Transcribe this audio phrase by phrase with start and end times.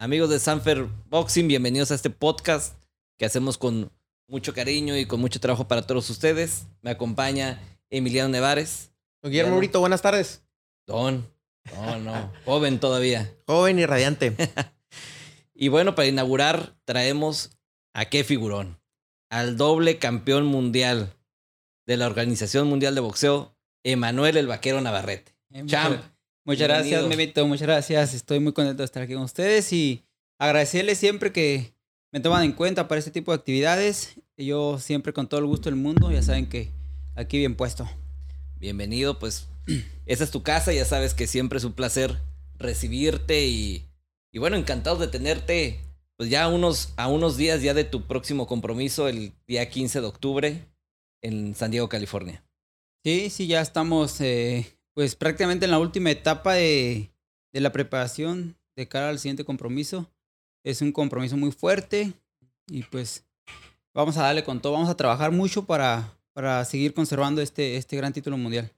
[0.00, 2.80] Amigos de Sanfer Boxing, bienvenidos a este podcast
[3.18, 3.90] que hacemos con
[4.28, 6.68] mucho cariño y con mucho trabajo para todos ustedes.
[6.82, 8.92] Me acompaña Emiliano Nevares.
[9.22, 9.58] Don Guillermo.
[9.58, 10.44] Brito, buenas tardes.
[10.86, 11.28] Don,
[11.74, 13.34] no, no, joven todavía.
[13.46, 14.36] Joven y radiante.
[15.60, 17.58] Y bueno, para inaugurar traemos
[17.92, 18.80] a qué figurón.
[19.28, 21.12] Al doble campeón mundial
[21.84, 25.34] de la Organización Mundial de Boxeo, Emanuel el Vaquero Navarrete.
[25.50, 26.00] Eh, Champ.
[26.48, 27.06] Muchas, gracias.
[27.06, 27.46] Memito.
[27.46, 28.14] Muchas gracias.
[28.14, 30.06] Estoy muy contento de estar aquí con ustedes y
[30.38, 31.74] agradecerles siempre que
[32.10, 34.14] me toman en cuenta para este tipo de actividades.
[34.34, 36.72] Yo siempre con todo el gusto del mundo, ya saben que
[37.14, 37.86] aquí bien puesto.
[38.56, 39.46] Bienvenido, pues
[40.06, 42.18] esa es tu casa, ya sabes que siempre es un placer
[42.56, 43.84] recibirte y,
[44.32, 45.82] y bueno, encantados de tenerte
[46.16, 50.00] pues ya a unos, a unos días ya de tu próximo compromiso el día 15
[50.00, 50.64] de octubre
[51.20, 52.42] en San Diego, California.
[53.04, 57.12] Sí, sí, ya estamos eh, pues prácticamente en la última etapa de,
[57.52, 60.10] de la preparación de cara al siguiente compromiso.
[60.64, 62.14] Es un compromiso muy fuerte
[62.66, 63.24] y pues
[63.94, 67.96] vamos a darle con todo, vamos a trabajar mucho para, para seguir conservando este, este
[67.96, 68.72] gran título mundial.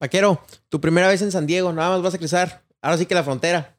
[0.00, 2.64] Vaquero, tu primera vez en San Diego, nada más vas a cruzar.
[2.82, 3.78] Ahora sí que la frontera.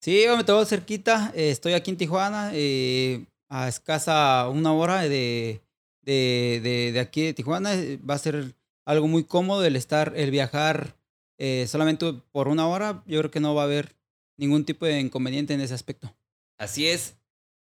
[0.00, 1.32] Sí, me tengo cerquita.
[1.34, 5.62] eh, estoy aquí en Tijuana, eh, a escasa una hora de,
[6.02, 7.74] de, de, de aquí de Tijuana.
[7.74, 10.96] eh, Va a ser algo muy cómodo el estar, el viajar
[11.38, 13.02] eh, solamente por una hora.
[13.06, 13.96] Yo creo que no va a haber
[14.36, 16.14] ningún tipo de inconveniente en ese aspecto.
[16.58, 17.16] Así es.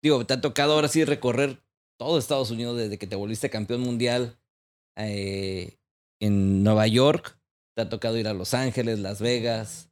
[0.01, 1.63] Digo, te ha tocado ahora sí recorrer
[1.97, 4.37] todo Estados Unidos desde que te volviste campeón mundial
[4.97, 5.77] eh,
[6.19, 7.39] en Nueva York.
[7.75, 9.89] Te ha tocado ir a Los Ángeles, Las Vegas,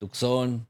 [0.00, 0.68] Tucson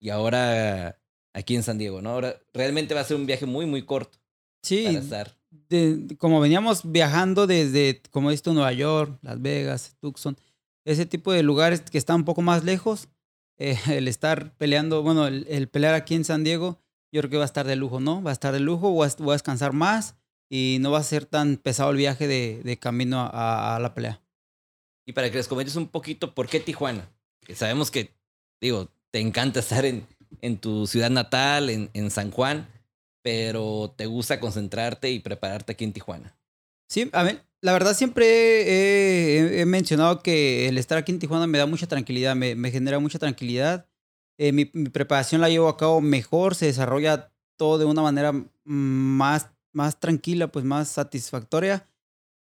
[0.00, 1.00] y ahora
[1.32, 2.10] aquí en San Diego, ¿no?
[2.10, 4.18] Ahora realmente va a ser un viaje muy, muy corto
[4.62, 5.38] Sí, para estar.
[5.68, 10.36] De- como veníamos viajando desde, como esto, Nueva York, Las Vegas, Tucson,
[10.84, 13.08] ese tipo de lugares que están un poco más lejos,
[13.58, 16.78] eh, el estar peleando, bueno, el, el pelear aquí en San Diego,
[17.12, 18.22] yo creo que va a estar de lujo, ¿no?
[18.22, 20.16] Va a estar de lujo, voy a, a descansar más
[20.50, 24.20] y no va a ser tan pesado el viaje de, camino a, la pelea.
[25.06, 27.08] Y para que les comentes un poquito por qué Tijuana.
[27.54, 28.10] Sabemos que,
[28.60, 30.06] digo, te encanta estar en,
[30.40, 32.66] en tu ciudad natal, en San Juan,
[33.24, 36.36] pero te gusta concentrarte y prepararte aquí en Tijuana.
[36.90, 41.56] Sí, a ver, la verdad siempre he, mencionado que el estar aquí en Tijuana me
[41.56, 43.88] da mucha tranquilidad, me, genera mucha tranquilidad.
[44.36, 48.34] Eh, mi, preparación la llevo a cabo mejor, se desarrolla todo de una manera
[48.64, 51.88] más, más tranquila, pues más satisfactoria.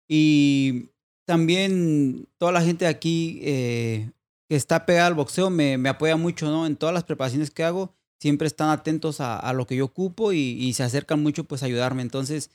[0.08, 0.88] Y
[1.26, 4.10] también toda la gente de aquí eh,
[4.48, 6.64] que está pegada al boxeo me, me apoya mucho, ¿no?
[6.66, 10.32] En todas las preparaciones que hago, siempre están atentos a, a lo que yo ocupo
[10.32, 12.02] y, y se acercan mucho pues a ayudarme.
[12.02, 12.50] Entonces,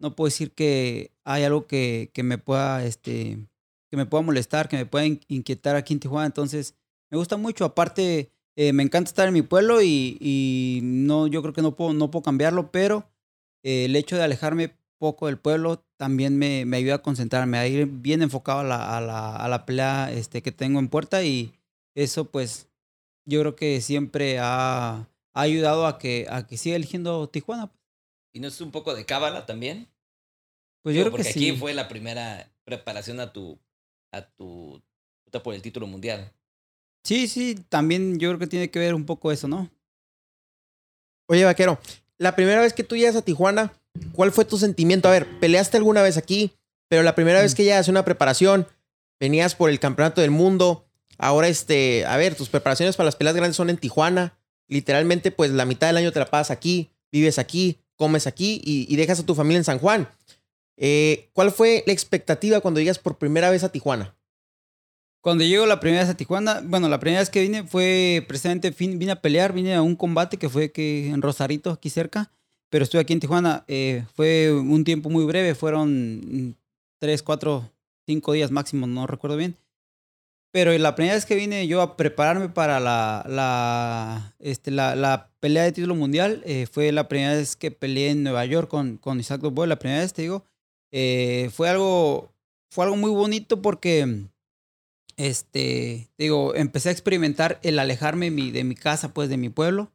[0.00, 3.38] no puedo decir que hay algo que, que me pueda este
[3.90, 6.24] que me pueda molestar, que me pueda in- inquietar aquí en Tijuana.
[6.26, 6.74] Entonces,
[7.10, 7.66] me gusta mucho.
[7.66, 11.76] Aparte, eh, me encanta estar en mi pueblo y, y no, yo creo que no
[11.76, 13.04] puedo, no puedo cambiarlo, pero
[13.62, 17.66] eh, el hecho de alejarme poco del pueblo también me, me ayuda a concentrarme, a
[17.68, 21.22] ir bien enfocado a la, a la, a la pelea este, que tengo en puerta
[21.22, 21.52] y
[21.94, 22.68] eso pues
[23.24, 24.94] yo creo que siempre ha,
[25.34, 27.70] ha ayudado a que, a que siga eligiendo Tijuana.
[28.34, 29.88] ¿Y no es un poco de cábala también?
[30.82, 31.50] Pues yo Digo, creo que porque sí.
[31.50, 33.58] aquí fue la primera preparación a tu,
[34.12, 34.82] a tu
[35.42, 36.32] por el título mundial.
[37.04, 39.70] Sí, sí, también yo creo que tiene que ver un poco eso, ¿no?
[41.28, 41.78] Oye, Vaquero,
[42.18, 43.72] la primera vez que tú llegas a Tijuana,
[44.12, 45.08] ¿cuál fue tu sentimiento?
[45.08, 46.52] A ver, peleaste alguna vez aquí,
[46.88, 47.56] pero la primera vez Mm.
[47.56, 48.66] que llegas a una preparación,
[49.18, 50.86] venías por el campeonato del mundo.
[51.22, 54.36] Ahora, este, a ver, tus preparaciones para las peleas grandes son en Tijuana.
[54.66, 58.92] Literalmente, pues la mitad del año te la pasas aquí, vives aquí, comes aquí y,
[58.92, 60.08] y dejas a tu familia en San Juan.
[60.76, 64.16] Eh, ¿Cuál fue la expectativa cuando llegas por primera vez a Tijuana?
[65.20, 68.72] Cuando llego la primera vez a Tijuana, bueno, la primera vez que vine fue precisamente,
[68.72, 72.32] fin- vine a pelear, vine a un combate que fue que en Rosarito, aquí cerca,
[72.68, 73.64] pero estuve aquí en Tijuana.
[73.68, 76.56] eh, fue un tiempo muy breve, fueron
[76.98, 77.70] tres, cuatro,
[78.06, 79.56] cinco días máximo, no recuerdo bien.
[80.52, 85.30] Pero la primera vez que vine yo a prepararme para la, la, este, la, la
[85.40, 88.98] pelea de título mundial, eh, fue la primera vez que peleé en Nueva York con,
[88.98, 90.44] con Isaac Dubois, la primera vez, te digo.
[90.92, 92.34] Eh, fue, algo,
[92.70, 94.26] fue algo muy bonito porque
[95.16, 99.90] este, digo, empecé a experimentar el alejarme mi, de mi casa, pues de mi pueblo,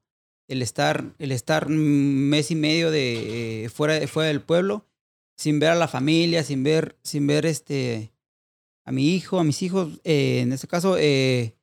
[0.48, 4.86] el estar, el estar mes y medio de eh, fuera, fuera del pueblo,
[5.36, 8.12] sin ver a la familia, sin ver, sin ver este,
[8.88, 11.58] a mi hijo, a mis hijos, eh, en este caso, eh,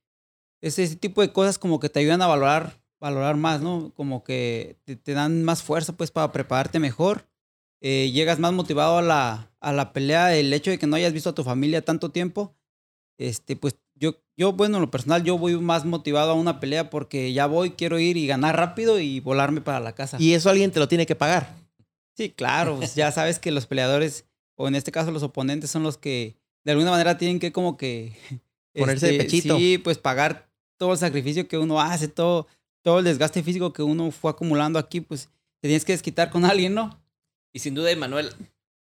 [0.61, 3.93] es ese tipo de cosas como que te ayudan a valorar, valorar más, ¿no?
[3.97, 7.27] Como que te, te dan más fuerza, pues, para prepararte mejor.
[7.81, 11.15] Eh, llegas más motivado a la, a la pelea, el hecho de que no hayas
[11.15, 12.55] visto a tu familia tanto tiempo,
[13.17, 16.91] este, pues yo, yo, bueno, en lo personal, yo voy más motivado a una pelea
[16.91, 20.19] porque ya voy, quiero ir y ganar rápido y volarme para la casa.
[20.21, 21.55] Y eso alguien te lo tiene que pagar.
[22.19, 25.85] Sí, claro, pues ya sabes que los peleadores, o en este caso los oponentes, son
[25.85, 28.17] los que de alguna manera tienen que como que...
[28.75, 29.57] Ponerse de este, pechito.
[29.57, 32.49] Sí, pues pagar todo el sacrificio que uno hace, todo,
[32.83, 35.29] todo el desgaste físico que uno fue acumulando aquí, pues
[35.61, 37.01] te tienes que desquitar con alguien, ¿no?
[37.53, 38.33] Y sin duda, Emanuel,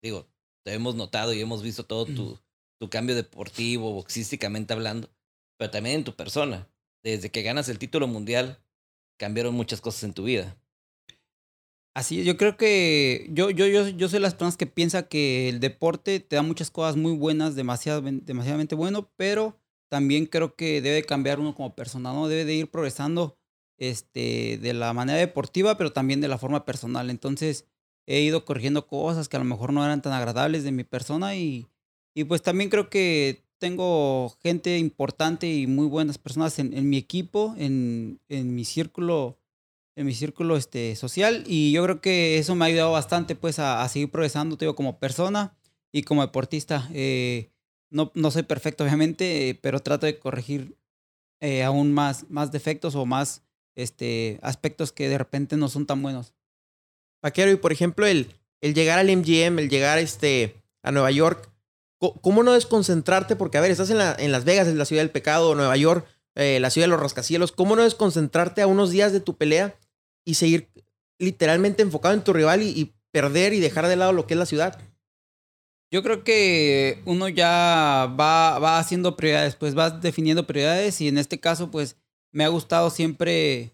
[0.03, 0.27] digo,
[0.63, 2.37] te hemos notado y hemos visto todo tu,
[2.79, 5.09] tu cambio deportivo, boxísticamente hablando,
[5.57, 6.67] pero también en tu persona.
[7.03, 8.59] Desde que ganas el título mundial,
[9.17, 10.55] cambiaron muchas cosas en tu vida.
[11.99, 15.59] Así yo creo que yo, yo, yo, yo soy las personas que piensa que el
[15.59, 19.57] deporte te da muchas cosas muy buenas, demasiado, demasiadamente bueno, pero
[19.89, 22.29] también creo que debe cambiar uno como persona, ¿no?
[22.29, 23.37] Debe de ir progresando
[23.77, 27.09] este, de la manera deportiva, pero también de la forma personal.
[27.09, 27.65] Entonces,
[28.07, 31.35] he ido corrigiendo cosas que a lo mejor no eran tan agradables de mi persona
[31.35, 31.67] y,
[32.15, 36.95] y pues también creo que tengo gente importante y muy buenas personas en, en mi
[36.95, 39.38] equipo, en, en mi círculo
[39.99, 43.59] en mi círculo este, social y yo creo que eso me ha ayudado bastante pues
[43.59, 45.57] a, seguir progresando, te digo, como persona
[45.91, 46.89] y como deportista.
[46.93, 47.49] Eh,
[47.89, 50.77] no, no soy perfecto obviamente, pero trato de corregir
[51.41, 53.43] eh, aún más, más defectos o más
[53.75, 56.33] este, aspectos que de repente no son tan buenos.
[57.21, 61.51] Vaquero, y por ejemplo, el, el llegar al MGM, el llegar este, a Nueva York,
[62.21, 63.35] ¿cómo no desconcentrarte?
[63.35, 65.75] Porque, a ver, estás en, la, en Las Vegas, en la ciudad del pecado, Nueva
[65.75, 67.51] York, eh, la ciudad de los rascacielos.
[67.51, 69.75] ¿Cómo no desconcentrarte a unos días de tu pelea
[70.29, 70.69] y seguir
[71.17, 74.45] literalmente enfocado en tu rival y, perder y dejar de lado lo que es la
[74.45, 74.79] ciudad?
[75.91, 81.17] Yo creo que uno ya va, va haciendo prioridades, pues vas definiendo prioridades y en
[81.17, 81.97] este caso, pues
[82.31, 83.71] me ha gustado siempre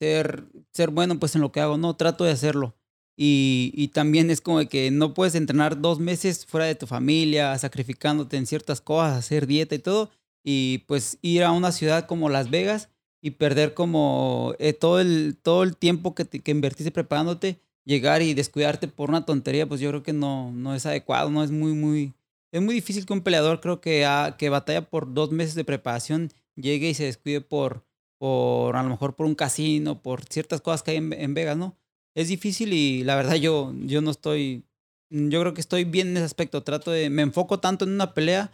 [0.00, 2.74] ser, ser bueno pues en lo que hago, no trato de hacerlo.
[3.14, 7.58] Y, y también es como que no puedes entrenar dos meses fuera de tu familia,
[7.58, 10.10] sacrificándote en ciertas cosas, hacer dieta y todo,
[10.42, 12.88] y pues ir a una ciudad como Las Vegas
[13.20, 18.22] y perder como eh, todo, el, todo el tiempo que, te, que invertiste preparándote, llegar
[18.22, 21.50] y descuidarte por una tontería, pues yo creo que no, no es adecuado, no es
[21.50, 22.14] muy, muy...
[22.50, 25.64] Es muy difícil que un peleador creo que, ha, que batalla por dos meses de
[25.64, 27.84] preparación llegue y se descuide por,
[28.18, 31.56] por a lo mejor por un casino, por ciertas cosas que hay en, en Vegas,
[31.56, 31.76] ¿no?
[32.14, 34.64] Es difícil y la verdad yo, yo no estoy,
[35.10, 38.14] yo creo que estoy bien en ese aspecto, trato de, me enfoco tanto en una
[38.14, 38.50] pelea,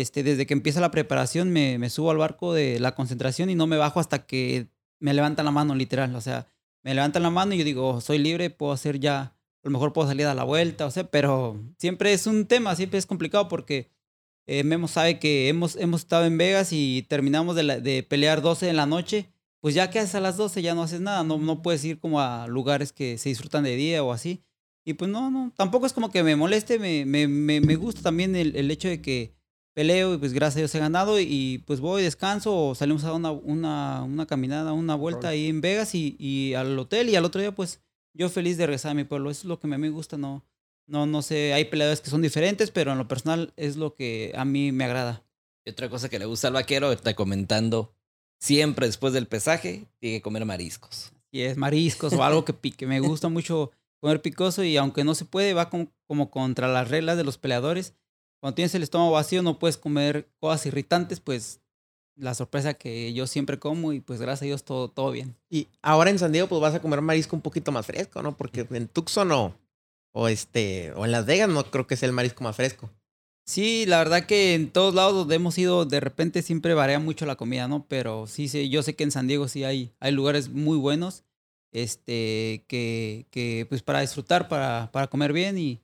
[0.00, 3.54] este, desde que empieza la preparación me, me subo al barco de la concentración y
[3.54, 4.68] no me bajo hasta que
[5.00, 6.46] me levantan la mano, literal, o sea,
[6.82, 9.92] me levantan la mano y yo digo, soy libre, puedo hacer ya, a lo mejor
[9.92, 13.48] puedo salir a la vuelta, o sea, pero siempre es un tema, siempre es complicado
[13.48, 13.90] porque
[14.46, 18.42] eh, Memo sabe que hemos, hemos estado en Vegas y terminamos de, la, de, pelear
[18.42, 19.30] 12 en la noche,
[19.60, 22.00] pues ya que haces a las 12 ya no haces nada, no, no puedes ir
[22.00, 24.42] como a lugares que se disfrutan de día o así.
[24.84, 28.02] Y pues no, no, tampoco es como que me moleste, me, me, me, me gusta
[28.02, 29.36] también el, el, hecho de que
[29.74, 33.08] peleo y pues gracias a Dios he ganado y pues voy, descanso o salimos a
[33.08, 37.16] dar una, una, una caminada, una vuelta ahí en Vegas y, y al hotel y
[37.16, 37.80] al otro día pues
[38.14, 40.18] yo feliz de regresar a mi pueblo, eso es lo que a mí me gusta,
[40.18, 40.44] no,
[40.86, 44.32] no, no sé, hay peleadores que son diferentes, pero en lo personal es lo que
[44.36, 45.24] a mí me agrada.
[45.64, 47.94] Y otra cosa que le gusta al vaquero, está comentando,
[48.38, 51.12] siempre después del pesaje, tiene que comer mariscos.
[51.30, 52.86] Y es mariscos o algo que pique.
[52.86, 53.70] Me gusta mucho
[54.00, 57.38] comer picoso y aunque no se puede, va como, como contra las reglas de los
[57.38, 57.94] peleadores.
[58.42, 61.60] Cuando tienes el estómago vacío no puedes comer cosas irritantes, pues
[62.16, 65.36] la sorpresa que yo siempre como y pues gracias a Dios todo, todo bien.
[65.48, 68.36] Y ahora en San Diego pues vas a comer marisco un poquito más fresco, ¿no?
[68.36, 69.54] Porque en Tucson no,
[70.10, 72.90] o este, o en Las Vegas no creo que sea el marisco más fresco.
[73.46, 77.26] Sí, la verdad que en todos lados donde hemos ido, de repente siempre varía mucho
[77.26, 77.86] la comida, ¿no?
[77.86, 81.22] Pero sí, sí yo sé que en San Diego sí hay, hay lugares muy buenos,
[81.70, 85.80] este, que, que pues para disfrutar, para, para comer bien y,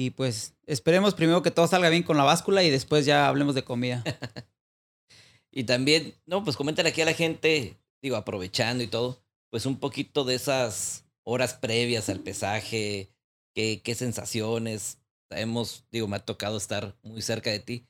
[0.00, 3.54] y pues esperemos primero que todo salga bien con la báscula y después ya hablemos
[3.54, 4.02] de comida.
[5.52, 9.78] y también, no, pues coméntale aquí a la gente, digo, aprovechando y todo, pues un
[9.78, 13.10] poquito de esas horas previas al pesaje,
[13.54, 14.96] qué, qué sensaciones,
[15.28, 17.86] sabemos, digo, me ha tocado estar muy cerca de ti,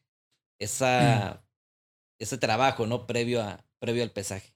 [0.59, 1.45] esa,
[2.19, 3.07] ese trabajo, ¿no?
[3.07, 4.53] Previo, a, previo al pesaje.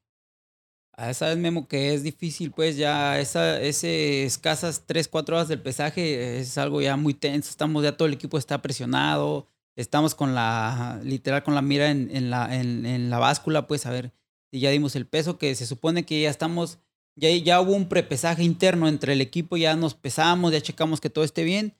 [0.96, 5.48] A esa vez, Memo, que es difícil, pues ya esa, ese escasas 3, 4 horas
[5.48, 7.50] del pesaje es algo ya muy tenso.
[7.50, 9.48] Estamos, ya todo el equipo está presionado.
[9.76, 13.86] Estamos con la, literal, con la mira en, en la, en, en, la báscula, pues
[13.86, 14.12] a ver
[14.52, 16.78] si ya dimos el peso, que se supone que ya estamos,
[17.16, 21.10] ya, ya hubo un prepesaje interno entre el equipo, ya nos pesamos, ya checamos que
[21.10, 21.74] todo esté bien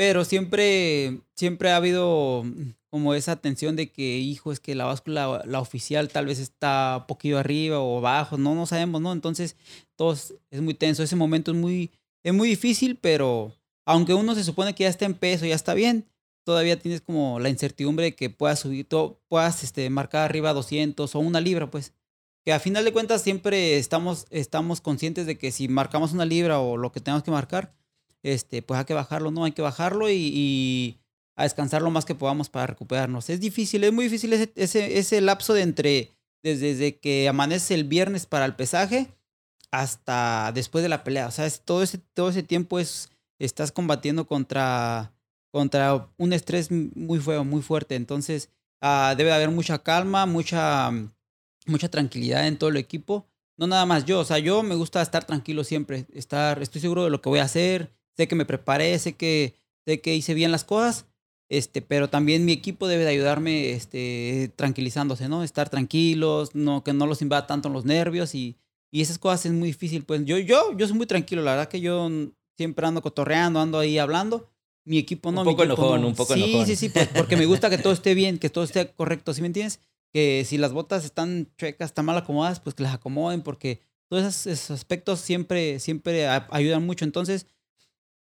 [0.00, 2.42] pero siempre, siempre ha habido
[2.90, 7.04] como esa tensión de que, hijo, es que la báscula, la oficial tal vez está
[7.06, 9.12] poquito arriba o abajo, no, no sabemos, ¿no?
[9.12, 9.56] Entonces,
[9.96, 11.02] todo es muy tenso.
[11.02, 11.92] Ese momento es muy,
[12.24, 13.54] es muy difícil, pero
[13.86, 16.06] aunque uno se supone que ya está en peso, ya está bien,
[16.44, 21.14] todavía tienes como la incertidumbre de que puedas subir, todo, puedas este, marcar arriba 200
[21.14, 21.92] o una libra, pues.
[22.44, 26.58] Que a final de cuentas siempre estamos, estamos conscientes de que si marcamos una libra
[26.58, 27.74] o lo que tengamos que marcar,
[28.22, 29.44] este, pues hay que bajarlo, ¿no?
[29.44, 30.99] Hay que bajarlo y
[31.40, 33.30] a descansar lo más que podamos para recuperarnos.
[33.30, 37.74] Es difícil, es muy difícil ese, ese, ese lapso de entre, desde, desde que amanece
[37.74, 39.08] el viernes para el pesaje
[39.70, 41.28] hasta después de la pelea.
[41.28, 45.14] O sea, es, todo, ese, todo ese tiempo es, estás combatiendo contra,
[45.50, 47.94] contra un estrés muy feo, muy fuerte.
[47.94, 48.50] Entonces,
[48.82, 50.90] uh, debe de haber mucha calma, mucha,
[51.64, 53.26] mucha tranquilidad en todo el equipo.
[53.56, 57.04] No nada más yo, o sea, yo me gusta estar tranquilo siempre, estar, estoy seguro
[57.04, 59.54] de lo que voy a hacer, sé que me preparé, sé que,
[59.86, 61.06] sé que hice bien las cosas,
[61.50, 65.42] este, pero también mi equipo debe de ayudarme este, tranquilizándose, ¿no?
[65.42, 68.56] Estar tranquilos, no, que no los invada tanto los nervios y,
[68.92, 70.04] y esas cosas es muy difícil.
[70.04, 72.08] Pues yo, yo, yo soy muy tranquilo, la verdad que yo
[72.56, 74.48] siempre ando cotorreando, ando ahí hablando.
[74.84, 75.40] Mi equipo no.
[75.40, 76.08] Un poco enojón, no.
[76.08, 76.66] un poco sí, enojón.
[76.66, 79.40] Sí, sí, pues, porque me gusta que todo esté bien, que todo esté correcto, ¿sí
[79.40, 79.80] me entiendes?
[80.12, 84.22] Que si las botas están chuecas, están mal acomodadas, pues que las acomoden, porque todos
[84.22, 87.04] esos, esos aspectos siempre, siempre ayudan mucho.
[87.04, 87.46] Entonces,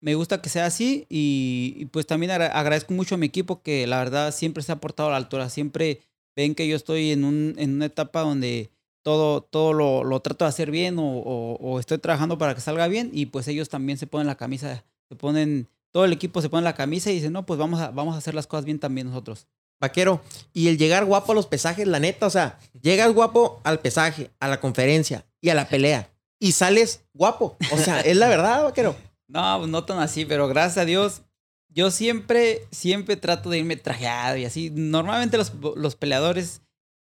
[0.02, 3.86] me gusta que sea así y, pues también agra- agradezco mucho a mi equipo que
[3.88, 5.50] la verdad siempre se ha portado a la altura.
[5.50, 6.02] Siempre
[6.36, 8.70] ven que yo estoy en, un, en una etapa donde
[9.04, 12.62] todo, todo lo, lo trato de hacer bien o, o- o estoy trabajando para que
[12.62, 16.42] salga bien y pues ellos también se ponen la camisa, se ponen, todo el equipo
[16.42, 18.66] se pone la camisa y dicen, no, pues vamos a, vamos a hacer las cosas
[18.66, 19.48] bien también nosotros.
[19.82, 20.22] Vaquero,
[20.54, 24.30] y el llegar guapo a los pesajes, la neta, o sea, llegas guapo al pesaje,
[24.42, 26.10] a la conferencia y a la pelea.
[26.38, 27.58] Y sales guapo.
[27.72, 28.96] O sea, es la verdad, vaquero.
[29.30, 31.22] No, pues no tan así, pero gracias a Dios,
[31.70, 34.72] yo siempre, siempre trato de irme trajeado y así.
[34.72, 36.62] Normalmente los, los peleadores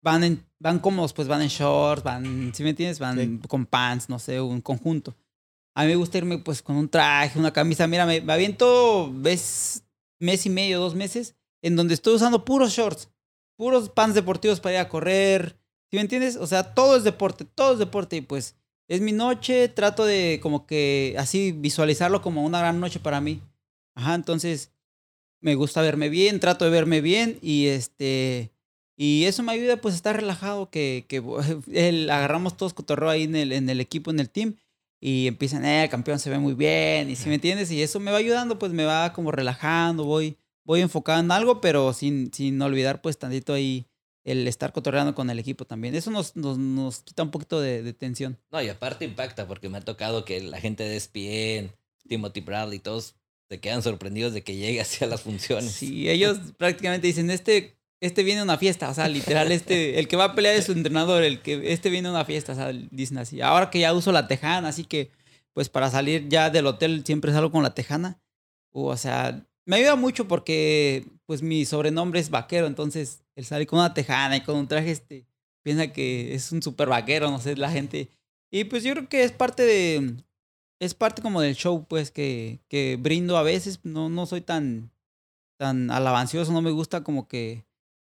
[0.03, 2.99] van en, van cómodos, pues van en shorts, van, ¿sí me entiendes?
[2.99, 3.49] Van Sí.
[3.49, 5.17] con pants, no sé, un conjunto.
[5.75, 7.87] A mí me gusta irme pues con un traje, una camisa.
[7.87, 9.85] Mira, me, me aviento ves,
[10.21, 13.09] mes y medio, dos meses, en donde estoy usando puros shorts,
[13.57, 15.57] puros pants deportivos para ir a correr.
[15.91, 16.37] ¿Sí me entiendes?
[16.37, 18.55] O sea, todo es deporte, todo es deporte y pues
[18.89, 23.41] es mi noche, trato de como que así visualizarlo como una gran noche para mí.
[23.95, 24.73] Ajá, entonces
[25.41, 28.53] me gusta verme bien, trato de verme bien y este
[28.97, 31.23] y eso me ayuda pues a estar relajado que, que
[31.73, 34.57] el, agarramos todos cotorreo ahí en el, en el equipo, en el team
[35.01, 38.01] y empiezan, eh, el campeón se ve muy bien y si me entiendes y eso
[38.01, 42.33] me va ayudando, pues me va como relajando, voy voy enfocado en algo, pero sin,
[42.33, 43.87] sin olvidar pues tantito ahí
[44.25, 45.95] el estar cotorreando con el equipo también.
[45.95, 48.39] Eso nos, nos, nos quita un poquito de, de tensión.
[48.51, 51.73] No, y aparte impacta porque me ha tocado que la gente de ESPN,
[52.09, 53.17] Timothy Bradley, todos
[53.49, 55.73] se quedan sorprendidos de que llegue hacia las funciones.
[55.73, 60.09] Sí, ellos prácticamente dicen, este, este viene a una fiesta, o sea, literal, este, el
[60.09, 62.55] que va a pelear es su entrenador, el que, este viene a una fiesta, o
[62.55, 63.41] sea, dicen así.
[63.41, 65.11] Ahora que ya uso la tejana, así que,
[65.53, 68.21] pues para salir ya del hotel siempre salgo con la tejana.
[68.71, 73.79] O sea, me ayuda mucho porque, pues mi sobrenombre es vaquero, entonces el salir con
[73.79, 75.27] una tejana y con un traje, este,
[75.63, 78.09] piensa que es un super vaquero, no sé, la gente.
[78.51, 80.17] Y pues yo creo que es parte de,
[80.81, 83.81] es parte como del show, pues, que, que brindo a veces.
[83.85, 84.91] No, no soy tan,
[85.59, 87.65] tan alabancioso, no me gusta como que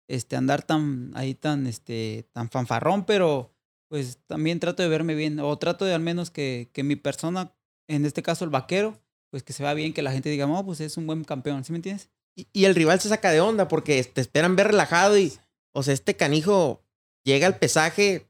[0.07, 3.53] este, andar tan, ahí tan, este, tan fanfarrón, pero
[3.89, 7.53] pues también trato de verme bien, o trato de al menos que, que mi persona,
[7.87, 8.99] en este caso el vaquero,
[9.29, 11.63] pues que se vea bien, que la gente diga, no, pues es un buen campeón,
[11.63, 12.09] ¿sí me entiendes?
[12.35, 15.33] Y, el rival se saca de onda porque te esperan ver relajado y,
[15.71, 16.81] o sea, este canijo
[17.23, 18.27] llega al pesaje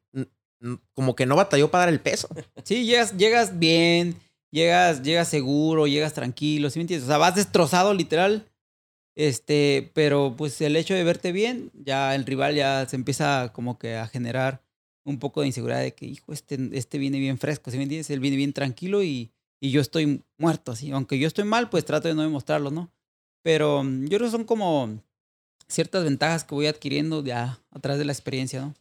[0.94, 2.30] como que no batalló para dar el peso.
[2.64, 4.16] Sí, llegas, llegas bien,
[4.52, 7.06] llegas, llegas seguro, llegas tranquilo, ¿sí me entiendes?
[7.06, 8.50] O sea, vas destrozado literal.
[9.16, 13.78] Este, pero pues el hecho de verte bien, ya el rival ya se empieza como
[13.78, 14.64] que a generar
[15.06, 18.10] un poco de inseguridad de que, hijo, este, este viene bien fresco, ¿sí me entiendes?
[18.10, 20.92] Él viene bien tranquilo y, y yo estoy muerto, así.
[20.92, 22.92] Aunque yo estoy mal, pues trato de no demostrarlo, ¿no?
[23.44, 25.00] Pero mm, yo creo que son como
[25.68, 28.74] ciertas ventajas que voy adquiriendo ya a través de la experiencia, ¿no?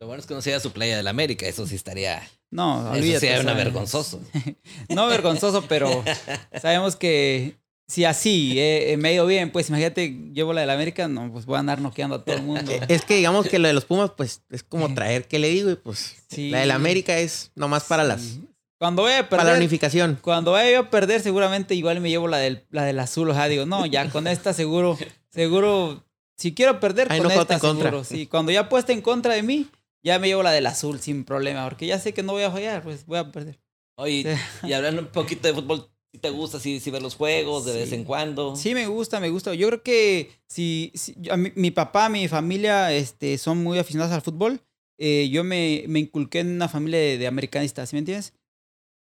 [0.00, 2.22] Lo bueno es que no sea su playa del América, eso sí estaría.
[2.50, 3.20] No, Eso olvídate.
[3.20, 4.20] sería o una vergonzoso.
[4.90, 6.04] no vergonzoso, pero
[6.60, 7.56] sabemos que
[7.88, 11.32] si así eh, eh, me ha ido bien, pues imagínate, llevo la del América, no,
[11.32, 12.70] pues voy a andar noqueando a todo el mundo.
[12.70, 15.48] Eh, Es que digamos que lo de los Pumas, pues es como traer, ¿qué le
[15.48, 15.70] digo?
[15.70, 16.50] Y pues Sí.
[16.50, 18.38] la del América es nomás para las.
[18.78, 20.18] Cuando vaya a para la perder, unificación.
[20.20, 23.30] cuando vaya yo a perder, seguramente igual me llevo la del, la del azul.
[23.30, 24.98] O sea, digo, no, ya con esta seguro,
[25.30, 26.04] seguro,
[26.36, 27.90] si quiero perder, Ahí con no esta en contra.
[27.90, 28.04] seguro.
[28.04, 29.66] Sí, cuando ya puesta en contra de mí,
[30.02, 32.50] ya me llevo la del azul sin problema, porque ya sé que no voy a
[32.50, 33.58] fallar, pues voy a perder.
[33.98, 37.72] Oye, y hablando un poquito de fútbol, ¿sí te gusta si ver los juegos de
[37.72, 37.94] vez Sí.
[37.94, 38.54] en cuando?
[38.56, 39.54] Sí, me gusta, me gusta.
[39.54, 43.78] Yo creo que si, si- yo- a mi, mi papá, mi familia este, son muy
[43.78, 44.60] aficionados al fútbol.
[44.98, 48.32] eh, yo me, me inculqué en una familia de, de americanistas, ¿sí me entiendes?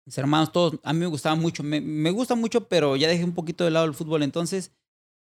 [0.04, 1.62] Mis hermanos, todos, a mí me gustaba mucho.
[1.62, 4.22] Me, me gusta mucho, pero ya dejé un poquito de lado el fútbol.
[4.22, 4.72] Entonces,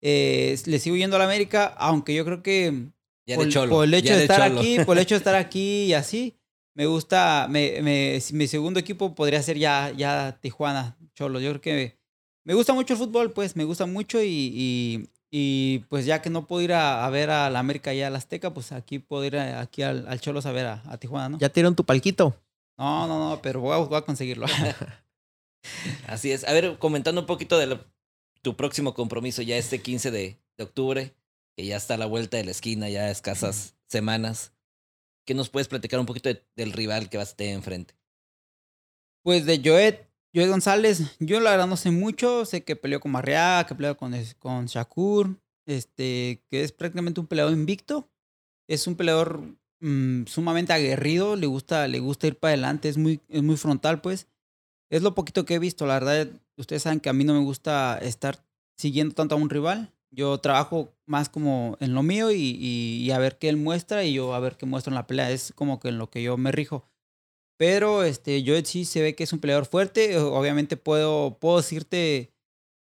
[0.03, 2.87] Eh, le sigo yendo a la América, aunque yo creo que
[3.27, 3.69] Ya por, de cholo.
[3.69, 4.59] por el hecho ya de estar cholo.
[4.59, 6.39] aquí, por el hecho de estar aquí y así,
[6.73, 11.39] me gusta, me, me- mi segundo equipo podría ser ya, ya Tijuana, Cholo.
[11.39, 11.97] Yo creo que
[12.43, 14.25] me gusta mucho el fútbol, pues, me gusta mucho y,
[14.55, 18.01] y, y, pues ya que no puedo ir a, a ver a la América y
[18.01, 20.81] a la Azteca, pues aquí puedo ir a- aquí al, al Cholos a ver a,
[20.87, 21.37] a Tijuana, ¿no?
[21.37, 22.35] Ya te dieron tu palquito.
[22.81, 24.47] No, no, no, pero voy a, voy a conseguirlo.
[26.07, 26.47] Así es.
[26.47, 27.85] A ver, comentando un poquito de lo-
[28.41, 31.15] tu próximo compromiso, ya este 15 de, de octubre,
[31.55, 34.53] que ya está a la vuelta de la esquina, ya escasas semanas.
[35.27, 37.93] ¿Qué nos puedes platicar un poquito de- del rival que vas a tener enfrente?
[39.23, 43.11] Pues de Joet, Joet González, yo la verdad no sé mucho, sé que peleó con
[43.11, 48.09] Marriá, que peleó con, con Shakur, este, que es prácticamente un peleador invicto,
[48.67, 53.21] es un peleador mm, sumamente aguerrido, le gusta, le gusta ir para adelante, es muy,
[53.29, 54.27] es muy frontal, pues.
[54.89, 57.43] Es lo poquito que he visto, la verdad, ustedes saben que a mí no me
[57.45, 58.43] gusta estar
[58.77, 59.93] siguiendo tanto a un rival.
[60.11, 64.13] Yo trabajo más como en lo mío y, y- a ver qué él muestra y
[64.13, 65.31] yo a ver qué muestra en la pelea.
[65.31, 66.85] Es como que en lo que yo me rijo.
[67.57, 70.17] Pero este, Joet sí se ve que es un peleador fuerte.
[70.17, 72.33] Obviamente puedo, puedo decirte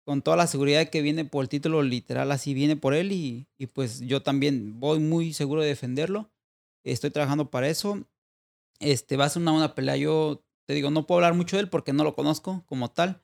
[0.06, 3.12] con toda la seguridad que viene por el título, literal, así viene por él.
[3.12, 6.32] Y, y pues yo también voy muy seguro de defenderlo.
[6.86, 8.08] Estoy trabajando para eso.
[8.80, 9.98] Este, va a ser una buena pelea.
[9.98, 13.22] Yo te digo, no puedo hablar mucho de él porque no lo conozco como tal.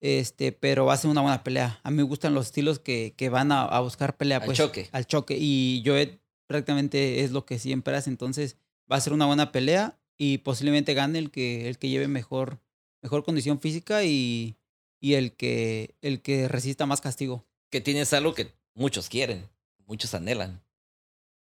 [0.00, 1.80] Este, pero va a ser una buena pelea.
[1.82, 4.38] A mí me gustan los estilos que, que van a, a buscar pelea.
[4.38, 4.88] Al Pues, choque.
[4.92, 5.36] Al choque.
[5.38, 8.10] Y Joet prácticamente es lo que siempre hace.
[8.10, 8.56] Entonces
[8.90, 12.60] va a ser una buena pelea y posiblemente gane el que, el que lleve mejor,
[13.00, 14.56] mejor condición física y,
[15.00, 17.46] y el, que, el que resista más castigo.
[17.70, 19.48] Que tienes algo que muchos quieren,
[19.86, 20.62] muchos anhelan.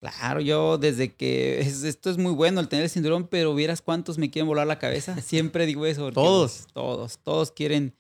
[0.02, 3.82] Claro, yo desde que es- esto es muy bueno el tener el cinturón, pero vieras
[3.82, 5.16] cuántos me quieren volar la cabeza.
[5.22, 6.12] Siempre digo eso.
[6.12, 6.60] Todos.
[6.64, 7.94] pues, todos, todos quieren,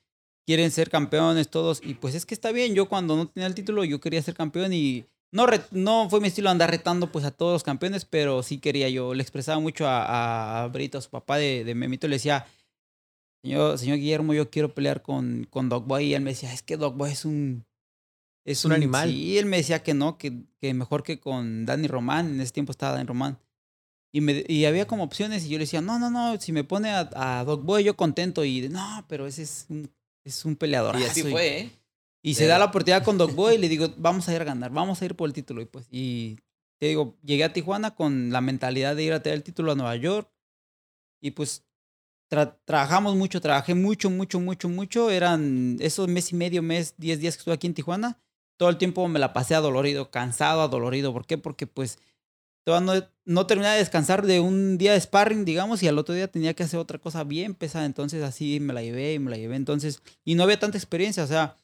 [0.47, 1.81] quieren ser campeones, todos.
[1.83, 2.73] Y pues es que está bien.
[2.73, 6.29] Yo cuando no tenía el título, yo quería ser campeón y no, no fue mi
[6.29, 9.13] estilo andar retando pues a todos los campeones, pero sí quería yo.
[9.13, 12.47] Le expresaba mucho a, a Brito, a su papá de, de Memito, le decía,
[13.43, 16.05] señor, señor Guillermo, yo quiero pelear con, con Dogboy.
[16.05, 17.65] Y él me decía, es que Dogboy es un...
[18.49, 19.09] Es un animal.
[19.09, 22.27] Sí, él me decía que no, que, que mejor que con Dani Román.
[22.27, 23.39] En ese tiempo estaba Dani Román.
[24.11, 26.63] Y, me, y había como opciones y yo le decía, no, no, no, si me
[26.63, 28.43] pone a, a Dogboy yo contento.
[28.43, 29.89] Y no, pero ese es un,
[30.25, 30.95] es un peleador.
[30.99, 31.69] Y así fue, ¿eh?
[32.23, 34.71] Y se da la oportunidad con Dogboy y le digo, vamos a ir a ganar,
[34.71, 35.61] vamos a ir por el título.
[35.61, 36.37] Y pues, y
[36.79, 39.75] te digo, llegué a Tijuana con la mentalidad de ir a tener el título a
[39.75, 40.27] Nueva York.
[41.21, 41.63] Y pues
[42.31, 45.11] tra- trabajamos mucho, trabajé mucho, mucho, mucho, mucho.
[45.11, 48.17] Eran esos mes y medio, mes, diez días que estuve aquí en Tijuana.
[48.59, 51.13] Todo el tiempo me la pasé adolorido, cansado, adolorido.
[51.13, 51.37] ¿Por qué?
[51.37, 51.97] Porque pues
[52.65, 56.13] todavía no, no terminé de descansar de un día de sparring, digamos, y al otro
[56.13, 57.85] día tenía que hacer otra cosa bien pesada.
[57.85, 59.55] Entonces así me la llevé y me la llevé.
[59.55, 61.55] Entonces, y no había tanta experiencia, o sea,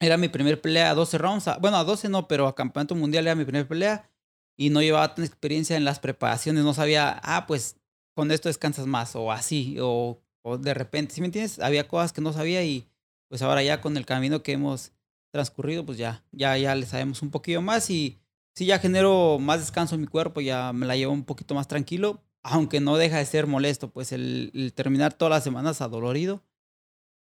[0.00, 1.44] era mi primer pelea a 12 rounds.
[1.60, 4.10] bueno, a 12 no, pero a campeonato mundial era mi primer pelea.
[4.56, 6.64] Y no llevaba tanta experiencia en las preparaciones.
[6.64, 7.76] No sabía, ah, pues
[8.14, 11.60] con esto descansas más, o así, o, o de repente, ¿sí me entiendes?
[11.60, 12.86] Había cosas que no sabía y
[13.28, 14.92] pues ahora ya con el camino que hemos
[15.30, 18.18] transcurrido, pues ya, ya, ya le sabemos un poquillo más y
[18.54, 21.68] sí ya genero más descanso en mi cuerpo, ya me la llevo un poquito más
[21.68, 26.42] tranquilo, aunque no deja de ser molesto, pues el, el terminar todas las semanas adolorido.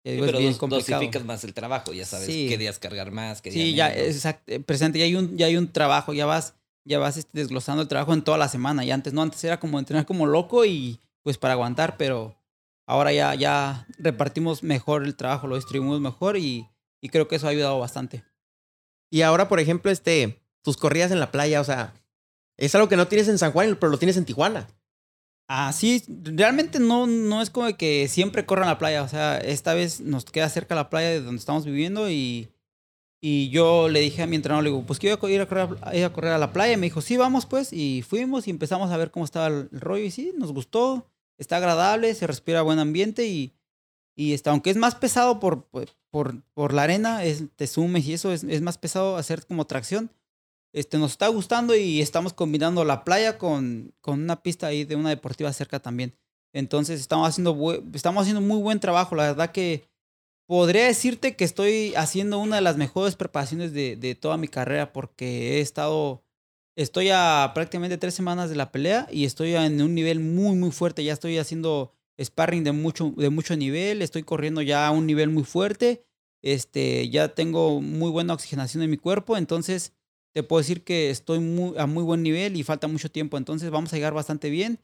[0.05, 1.01] Sí, digo, es pero bien dos- complicado.
[1.01, 2.47] dosificas más el trabajo, ya sabes Sí.
[2.49, 4.03] qué días cargar más, qué días Sí, ya menos.
[4.05, 7.17] es exact- eh, presente, ya hay un, ya hay un trabajo, ya vas, ya vas
[7.19, 8.85] este, desglosando el trabajo en toda la semana.
[8.85, 12.37] Y antes no, antes era como entrenar como loco y pues para aguantar, pero
[12.87, 16.67] ahora ya, ya repartimos mejor el trabajo, lo distribuimos mejor y,
[17.01, 18.25] y creo que eso ha ayudado bastante.
[19.11, 21.95] Y ahora, por ejemplo, este, tus corridas en la playa, o sea,
[22.57, 24.69] es algo que no tienes en San Juan, pero lo tienes en Tijuana.
[25.51, 29.03] Ah, sí, realmente no, no es como que siempre corran a la playa.
[29.03, 32.51] O sea, esta vez nos queda cerca la playa de donde estamos viviendo y,
[33.23, 35.97] y yo le dije a mi entrenador, le digo, pues quiero ir a correr, a-
[35.97, 36.75] ir a correr a la playa.
[36.75, 37.73] Y me dijo, sí, vamos pues.
[37.73, 40.05] Y fuimos y empezamos a ver cómo estaba el rollo.
[40.05, 41.11] Y sí, nos gustó.
[41.39, 43.55] Está agradable, se respira buen ambiente y,
[44.19, 45.69] y está, aunque es más pesado por,
[46.11, 49.65] por, por, la arena, es, te sumes y eso es, es más pesado hacer como
[49.65, 50.11] tracción.
[50.73, 54.97] Este, nos está gustando y estamos combinando la playa con, con una pista ahí de
[54.97, 56.17] una deportiva cerca también.
[56.53, 57.57] Entonces estamos haciendo,
[57.95, 59.15] estamos haciendo muy buen trabajo.
[59.15, 59.89] La verdad que
[60.49, 64.93] podría decirte que estoy haciendo una de las mejores preparaciones de, de toda mi carrera
[64.93, 66.25] porque he estado,
[66.75, 70.73] estoy a prácticamente tres semanas de la pelea y estoy en un nivel muy, muy
[70.73, 71.05] fuerte.
[71.05, 75.31] Ya estoy haciendo sparring de mucho, de mucho nivel, estoy corriendo ya a un nivel
[75.31, 76.05] muy fuerte.
[76.43, 79.93] Este, ya tengo muy buena oxigenación en mi cuerpo, entonces
[80.33, 81.39] te puedo decir que estoy
[81.77, 84.79] a muy buen nivel y falta mucho tiempo, entonces vamos a llegar bastante bien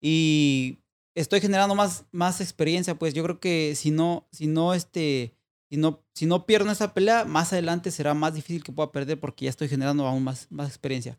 [0.00, 0.78] y
[1.14, 5.34] estoy generando más, más experiencia, pues yo creo que si no, si no, este,
[5.68, 9.20] si no, si no pierdo esa pelea, más adelante será más difícil que pueda perder
[9.20, 11.18] porque ya estoy generando aún más, más experiencia.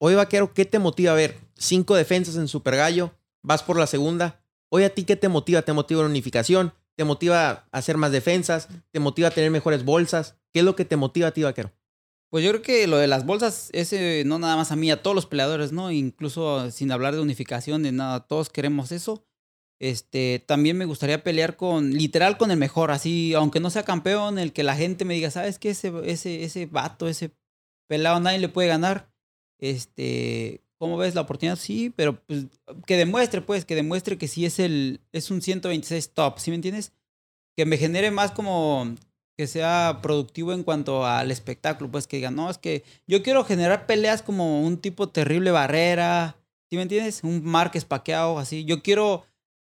[0.00, 1.36] Hoy, Vaquero, ¿qué te motiva a ver?
[1.56, 3.12] Cinco defensas en Super Gallo,
[3.42, 4.40] vas por la segunda.
[4.70, 5.62] Hoy a ti, ¿qué te motiva?
[5.62, 6.74] ¿Te motiva la unificación?
[6.96, 8.68] ¿Te motiva a hacer más defensas?
[8.90, 10.36] ¿Te motiva a tener mejores bolsas?
[10.52, 11.72] ¿Qué es lo que te motiva a ti, Vaquero?
[12.30, 15.02] Pues yo creo que lo de las bolsas, ese no nada más a mí, a
[15.02, 15.90] todos los peleadores, ¿no?
[15.90, 19.24] Incluso sin hablar de unificación, de nada, todos queremos eso.
[19.80, 24.38] Este, también me gustaría pelear con, literal, con el mejor, así, aunque no sea campeón,
[24.38, 25.70] el que la gente me diga, ¿sabes qué?
[25.70, 27.30] Ese, ese, ese vato, ese
[27.86, 29.10] pelado, nadie le puede ganar.
[29.58, 31.56] Este, ¿cómo ves la oportunidad?
[31.56, 32.46] Sí, pero pues
[32.86, 36.56] que demuestre, pues, que demuestre que sí es el, es un 126 top, ¿sí me
[36.56, 36.92] entiendes?
[37.56, 38.94] Que me genere más como,
[39.38, 43.44] que sea productivo en cuanto al espectáculo, pues que digan, no, es que yo quiero
[43.44, 46.36] generar peleas como un tipo terrible barrera,
[46.68, 47.22] ¿sí me entiendes?
[47.22, 48.64] Un Márquez paqueado, así.
[48.64, 49.24] Yo quiero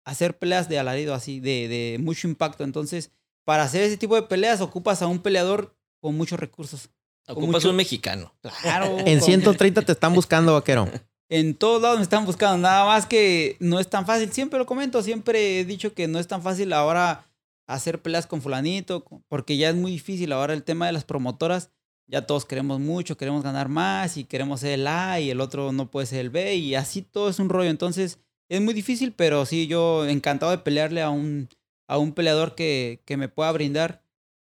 [0.06, 2.64] hacer peleas de alarido, así, de, de mucho impacto.
[2.64, 3.12] Entonces,
[3.44, 6.92] para hacer ese tipo de peleas, ocupas a un peleador con muchos recursos.
[7.28, 8.34] Ocupas mucho- un mexicano.
[8.62, 8.98] Claro.
[9.06, 10.90] En con- 130 te están buscando, Vaquero.
[11.30, 14.32] En todos lados me están buscando, nada más que no es tan fácil.
[14.32, 17.26] Siempre lo comento, siempre he dicho que no es tan fácil ahora
[17.68, 20.32] hacer peleas con fulanito, porque ya es muy difícil.
[20.34, 21.72] Ahora el tema de las promotoras,
[22.08, 25.72] ya todos queremos mucho, queremos ganar más y queremos ser el A y el otro
[25.72, 27.72] no puede ser el B y así todo es un rollo.
[27.72, 31.50] Entonces es muy difícil, pero sí, yo encantado de pelearle a un,
[31.88, 34.04] a un peleador que, que me pueda brindar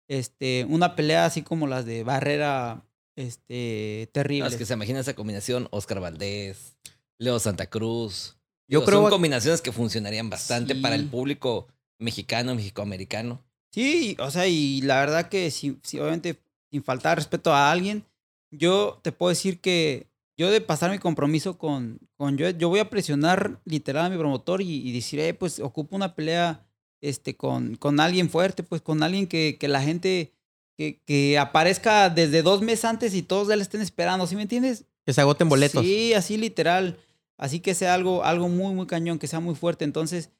[0.08, 2.84] este, una pelea así como las de Barrera
[3.16, 4.48] este, terrible.
[4.48, 6.76] Es que se imagina esa combinación, Oscar Valdés,
[7.18, 8.36] Leo Santa Cruz.
[8.68, 10.80] Yo Digo, creo- Son combinaciones que funcionarían bastante Sí.
[10.80, 13.42] para el público mexicano, mexicoamericano.
[13.72, 16.36] Sí, o sea, y la verdad que si, si obviamente
[16.70, 18.04] sin faltar respeto a alguien,
[18.50, 20.06] yo te puedo decir que
[20.38, 24.18] yo de pasar mi compromiso con, con Joet, yo voy a presionar literal a mi
[24.18, 26.65] promotor y, y decir, eh, pues ocupo una pelea
[27.00, 30.32] este, con, con alguien fuerte, pues con alguien que, que la gente,
[30.76, 34.42] que, que aparezca desde dos meses antes y todos ya le estén esperando, ¿sí me
[34.42, 34.84] entiendes?
[35.04, 35.84] Que se agoten boletos.
[35.84, 36.98] Sí, así literal.
[37.38, 39.84] Así que sea algo, algo muy, muy cañón, que sea muy fuerte.
[39.84, 40.30] Entonces,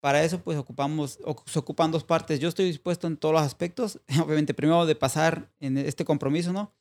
[0.00, 2.40] para eso, pues ocupamos, ocu- se ocupan dos partes.
[2.40, 4.00] Yo estoy dispuesto en todos los aspectos.
[4.24, 6.72] Obviamente, primero de pasar en este compromiso, ¿no?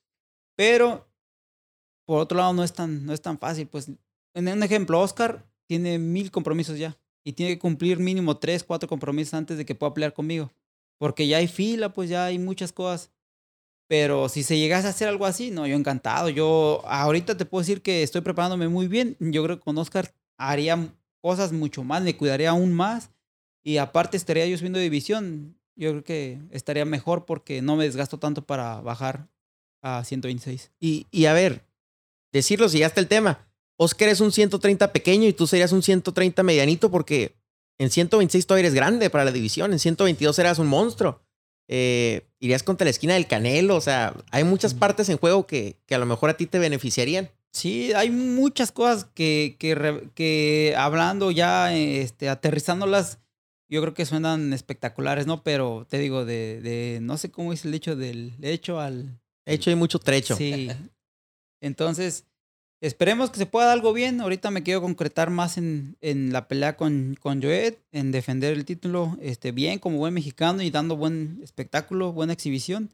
[0.57, 1.07] Pero,
[2.05, 3.67] por otro lado, no es tan, no es tan fácil.
[3.67, 3.89] Pues,
[4.33, 6.97] en un ejemplo, Oscar tiene mil compromisos ya.
[7.23, 10.51] Y tiene que cumplir mínimo tres, cuatro compromisos antes de que pueda pelear conmigo.
[10.97, 13.11] Porque ya hay fila, pues ya hay muchas cosas.
[13.87, 16.29] Pero si se llegase a hacer algo así, no, yo encantado.
[16.29, 19.17] Yo ahorita te puedo decir que estoy preparándome muy bien.
[19.19, 23.09] Yo creo que con Oscar haría cosas mucho más, me cuidaría aún más.
[23.63, 25.57] Y aparte estaría yo subiendo división.
[25.75, 29.27] Yo creo que estaría mejor porque no me desgasto tanto para bajar
[29.81, 30.71] a 126.
[30.79, 31.65] Y, y a ver,
[32.31, 33.48] decirlo si ya está el tema.
[33.81, 37.37] Oscar es un 130 pequeño y tú serías un 130 medianito porque
[37.77, 39.71] en 126 todavía eres grande para la división.
[39.71, 41.21] En 122 eras un monstruo.
[41.69, 43.77] Eh, irías contra la esquina del Canelo.
[43.77, 46.59] O sea, hay muchas partes en juego que, que a lo mejor a ti te
[46.59, 47.29] beneficiarían.
[47.53, 53.19] Sí, hay muchas cosas que, que, que hablando ya, este, aterrizándolas,
[53.69, 55.41] yo creo que suenan espectaculares, ¿no?
[55.41, 59.69] Pero te digo, de, de no sé cómo es el dicho del hecho al, hecho,
[59.69, 60.35] hay mucho trecho.
[60.35, 60.69] Sí.
[61.61, 62.25] Entonces,
[62.81, 64.21] esperemos que se pueda dar algo bien.
[64.21, 68.65] Ahorita me quiero concretar más en, en la pelea con, con Joet, en defender el
[68.65, 72.93] título este, bien como buen mexicano y dando buen espectáculo, buena exhibición.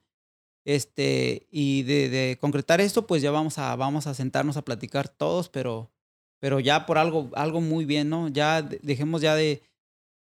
[0.65, 5.07] Este, y de, de concretar esto, pues ya vamos a, vamos a sentarnos a platicar
[5.07, 5.91] todos, pero,
[6.39, 8.29] pero ya por algo, algo muy bien, ¿no?
[8.29, 9.61] Ya de- dejemos ya de...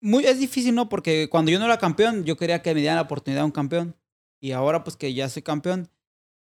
[0.01, 0.89] Muy, es difícil, ¿no?
[0.89, 3.53] Porque cuando yo no era campeón, yo quería que me dieran la oportunidad a un
[3.53, 3.95] campeón.
[4.41, 5.89] Y ahora, pues que ya soy campeón,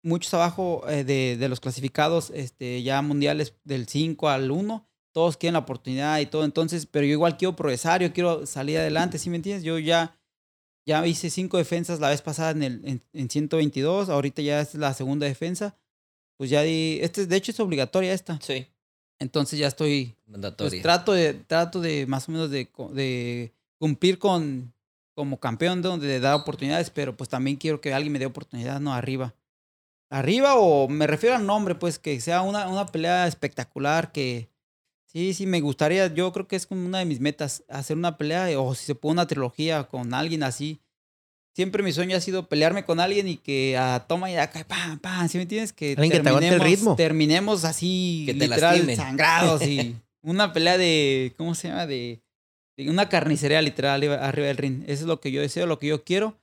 [0.02, 5.36] muchos abajo eh, de, de los clasificados este, ya mundiales del 5 al 1, todos
[5.36, 9.18] quieren la oportunidad y todo, entonces, pero yo igual quiero progresar, yo quiero salir adelante,
[9.18, 9.64] ¿sí me entiendes?
[9.64, 10.16] Yo ya,
[10.86, 14.74] ya hice cinco defensas la vez pasada en, el, en, en 122, ahorita ya es
[14.74, 15.76] la segunda defensa,
[16.36, 18.66] pues ya di, este, de hecho es obligatoria esta, Sí.
[19.18, 20.82] entonces ya estoy, pues Mandatoria.
[20.82, 24.72] trato de, trato de más o menos de, de cumplir con
[25.16, 28.78] como campeón de, de dar oportunidades, pero pues también quiero que alguien me dé oportunidad,
[28.78, 29.34] no arriba.
[30.10, 34.48] Arriba o me refiero al nombre, pues que sea una, una pelea espectacular, que
[35.06, 38.16] sí, sí, me gustaría, yo creo que es como una de mis metas, hacer una
[38.16, 40.80] pelea o si se puede una trilogía con alguien así.
[41.54, 44.98] Siempre mi sueño ha sido pelearme con alguien y que a toma y acá, pam,
[45.00, 45.72] pam, ¿sí me entiendes?
[45.72, 46.94] Que Alguien que te aguante el ritmo.
[46.94, 48.96] terminemos así, Que te literal, lastimen.
[48.96, 51.86] sangrados y una pelea de, ¿cómo se llama?
[51.86, 52.22] De,
[52.76, 54.82] de una carnicería literal arriba, arriba del ring.
[54.84, 56.38] Eso es lo que yo deseo, lo que yo quiero,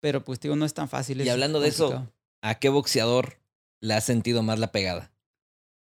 [0.00, 1.20] pero pues digo, no es tan fácil.
[1.20, 2.10] Y hablando de eso.
[2.42, 3.38] ¿A qué boxeador
[3.80, 5.12] le has sentido más la pegada?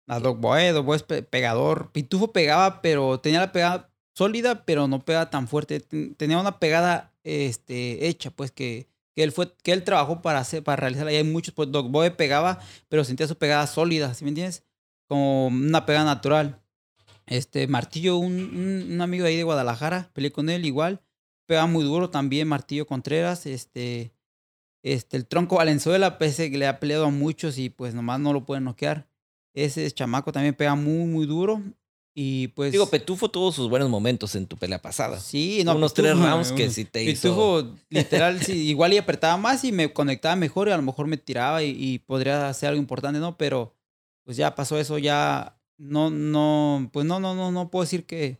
[0.09, 1.93] A Dog Boy, Dog Boy es pe- pegador.
[1.93, 5.81] Pitufo pegaba, pero tenía la pegada sólida, pero no pegaba tan fuerte.
[5.81, 10.39] Ten- Tenía una pegada este, hecha, pues que que él fue, que él trabajó para
[10.39, 11.13] hacer, para realizarla.
[11.13, 14.63] Y hay muchos, pues Doc Boy pegaba, pero sentía su pegada sólida, ¿sí me entiendes?
[15.09, 16.63] Como una pegada natural.
[17.27, 21.03] Este, Martillo, un, un, un amigo ahí de Guadalajara, peleé con él igual.
[21.47, 23.47] Pega muy duro también, Martillo Contreras.
[23.47, 24.13] Este,
[24.83, 28.33] este, el Tronco Valenzuela, pese que le ha peleado a muchos y pues nomás no
[28.33, 29.09] lo pueden noquear.
[29.53, 31.63] Ese chamaco también pega muy, muy duro.
[32.15, 32.73] Y pues.
[32.73, 35.21] Digo, Petufo tuvo sus buenos momentos en tu pelea pasada.
[35.21, 37.29] Sí, no, Unos Pitufo, tres rounds que sí te hizo.
[37.29, 41.07] Pitufo, literal, sí, igual y apretaba más y me conectaba mejor y a lo mejor
[41.07, 43.37] me tiraba y, y podría hacer algo importante, ¿no?
[43.37, 43.75] Pero
[44.25, 48.39] pues ya pasó eso, ya no, no, pues no, no, no, no puedo decir que,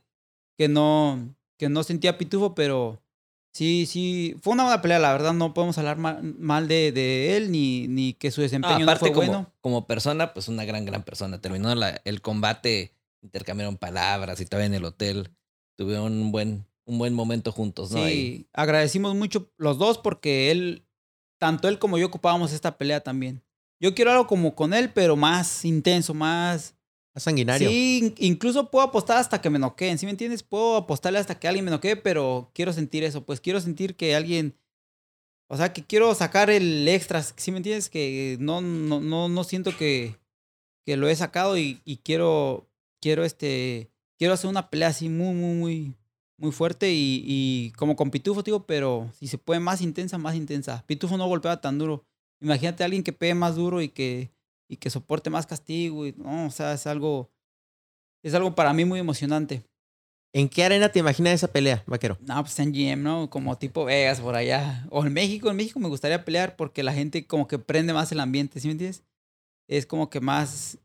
[0.57, 3.03] que no, que no sentía Pitufo, pero
[3.53, 7.37] sí, sí, fue una buena pelea, la verdad, no podemos hablar ma- mal de, de
[7.37, 9.53] él ni, ni que su desempeño no, aparte, fue como, bueno.
[9.61, 11.41] como persona, pues una gran, gran persona.
[11.41, 15.31] Terminó la- el combate, intercambiaron palabras y estaba en el hotel.
[15.77, 17.99] Tuvieron un buen, un buen momento juntos, ¿no?
[17.99, 18.47] Sí, Ahí.
[18.53, 20.87] agradecimos mucho los dos porque él,
[21.39, 23.43] tanto él como yo ocupábamos esta pelea también.
[23.81, 26.75] Yo quiero algo como con él, pero más intenso, más...
[27.17, 27.69] Sanguinario.
[27.69, 30.43] Sí, in- incluso puedo apostar hasta que me noqueen, ¿sí me entiendes?
[30.43, 34.15] Puedo apostarle hasta que alguien me noquee, pero quiero sentir eso, pues quiero sentir que
[34.15, 34.57] alguien...
[35.53, 37.91] O sea, que quiero sacar el extra, ¿sí me entiendes?
[37.91, 40.15] Que no, no, no, no siento que,
[40.87, 42.69] que lo he sacado y, quiero,
[43.01, 45.95] quiero este, quiero hacer una pelea así muy, muy, muy,
[46.37, 50.37] muy fuerte y, y como con Pitufo, digo, pero si se puede más intensa, más
[50.37, 50.85] intensa.
[50.87, 52.05] Pitufo no golpeaba tan duro.
[52.41, 54.31] Imagínate a alguien que pegue más duro y que,
[54.71, 56.07] y que soporte más castigo.
[56.07, 57.29] Y, no, o sea, es algo,
[58.23, 59.63] es algo para mí muy emocionante.
[60.33, 62.17] ¿En qué arena te imaginas esa pelea, vaquero?
[62.21, 63.29] No, pues en GM, ¿no?
[63.29, 64.87] Como tipo Vegas por allá.
[64.91, 68.13] O en México, en México me gustaría pelear porque la gente como que prende más
[68.13, 69.03] el ambiente, ¿sí me entiendes?
[69.69, 70.79] Es como que más,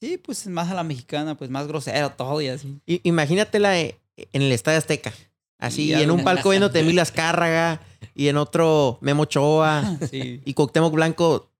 [0.00, 2.80] sí, pues más a la mexicana, pues más grosero todo y así.
[2.86, 3.98] I- imagínatela eh,
[4.32, 5.12] en el Estadio Azteca.
[5.58, 7.80] Así, Y en un palco viéndote Emilio Azcárraga
[8.14, 11.50] y en otro Memo Ochoa Sí, y Cuauhtémoc Blanco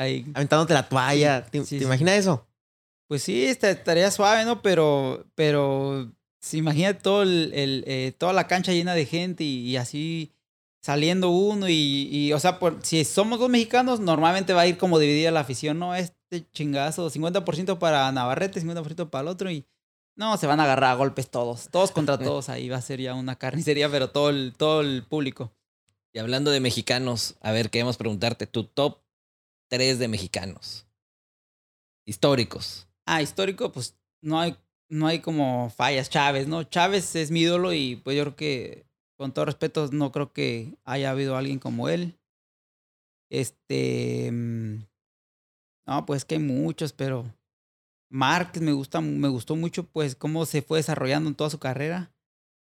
[0.00, 0.24] ahí.
[0.34, 1.44] aventándote la toalla.
[1.46, 1.84] ¿Te, Sí, te sí.
[1.84, 2.46] imaginas eso?
[3.08, 4.62] Pues sí, esta- estaría suave, ¿no?
[4.62, 6.10] Pero, pero,
[6.40, 10.32] si imagínate todo el, el, eh, toda la cancha llena de gente y, y así
[10.82, 14.78] saliendo uno y, y, o sea, por, si somos dos mexicanos, normalmente va a ir
[14.78, 15.94] como dividida la afición, ¿no?
[15.94, 19.66] Este chingazo, 50% para Navarrete, 50% para el otro y
[20.16, 23.00] no, se van a agarrar a golpes todos, todos contra todos, ahí va a ser
[23.00, 25.52] ya una carnicería, pero todo el, todo el público.
[26.12, 28.98] Y hablando de mexicanos, a ver, queremos preguntarte tu top
[29.70, 30.86] 3 de mexicanos.
[32.06, 32.88] Históricos.
[33.06, 34.56] Ah, histórico, pues no hay,
[34.88, 36.10] no hay como fallas.
[36.10, 36.64] Chávez, ¿no?
[36.64, 40.76] Chávez es mi ídolo y pues yo creo que, con todo respeto, no creo que
[40.84, 42.18] haya habido alguien como él.
[43.30, 44.30] Este.
[44.32, 44.86] mm,
[45.86, 47.24] No, pues que hay muchos, pero.
[48.12, 52.12] Márquez me gusta, me gustó mucho, pues, cómo se fue desarrollando en toda su carrera.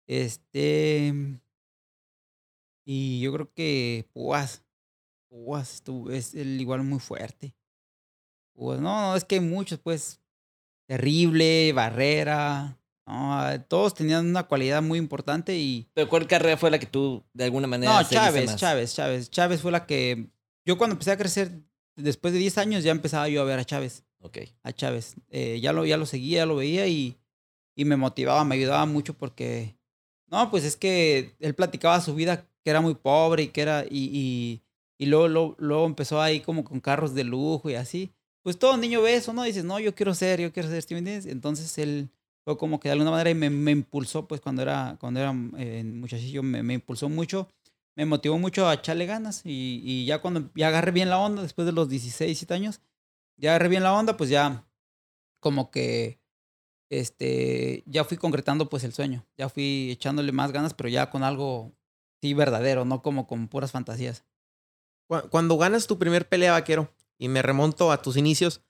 [0.07, 1.41] Este.
[2.85, 4.63] Y yo creo que Puas.
[5.33, 7.55] Puas estuvo, es el igual muy fuerte.
[8.55, 10.21] No, no, es que hay muchos, pues.
[10.87, 12.79] Terrible, Barrera.
[13.07, 15.89] No, todos tenían una cualidad muy importante y.
[15.95, 18.57] ¿Pero cuál carrera fue la que tú, de alguna manera, No, Chávez, más?
[18.57, 19.31] Chávez, Chávez.
[19.31, 20.29] Chávez fue la que.
[20.67, 21.63] Yo cuando empecé a crecer,
[21.97, 24.05] después de 10 años, ya empezaba yo a ver a Chávez.
[24.21, 24.39] Ok.
[24.63, 25.15] A Chávez.
[25.31, 27.19] Eh, ya, lo, ya lo seguía, ya lo veía y,
[27.75, 29.79] y me motivaba, me ayudaba mucho porque.
[30.27, 33.87] No, pues es que él platicaba su vida que era muy pobre y que era.
[33.89, 34.63] Y, y,
[35.03, 38.13] y luego, luego, empezó ahí como con carros de lujo y así.
[38.43, 39.43] Pues todo niño ve eso, ¿no?
[39.43, 41.27] Dices, no, yo quiero ser, yo quiero ser, ¿sí me entiendes?
[41.27, 42.09] Entonces él
[42.45, 45.83] fue como que de alguna manera me, me impulsó, pues cuando era, cuando era eh,
[45.83, 47.49] muchachillo, me, me impulsó mucho,
[47.97, 51.43] me motivó mucho a echarle ganas y, y ya cuando ya agarré bien la onda,
[51.43, 52.81] después de los 16, 17 años,
[53.37, 54.69] ya agarré bien la onda, pues ya
[55.41, 56.21] como que
[56.91, 61.25] este, ya fui concretando pues el sueño, ya fui echándole más ganas, pero ya con
[61.25, 61.73] algo
[62.21, 64.25] sí verdadero, no como con puras fantasías.
[65.13, 68.63] Cu- Cuando ganas tu primer pelea, vaquero, y me remonto a tus inicios,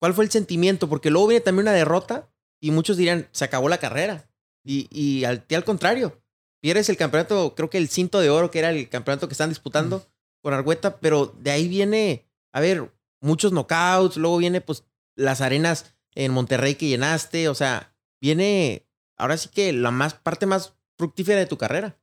[0.00, 0.88] ¿cuál fue el sentimiento?
[0.88, 4.28] Porque luego viene también una derrota y muchos dirían, se acabó la carrera.
[4.64, 6.20] Y, y al, al contrario,
[6.60, 9.48] pierdes el campeonato, creo que el cinto de oro, que era el campeonato que están
[9.50, 10.06] disputando
[10.40, 14.84] con Argüeta, pero de ahí viene, a ver, muchos knockouts, luego viene pues
[15.16, 20.46] las arenas en Monterrey que llenaste, o sea, viene ahora sí que la más parte
[20.46, 21.96] más fructífera de tu carrera.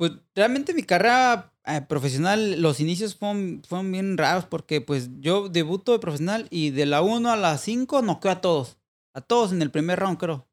[0.00, 5.50] Pues realmente mi carrera eh, profesional, los inicios fueron, fueron bien raros porque pues yo
[5.50, 8.78] debuto de profesional y de la 1 a la 5 noqueo a todos.
[9.12, 10.48] A todos en el primer round, creo.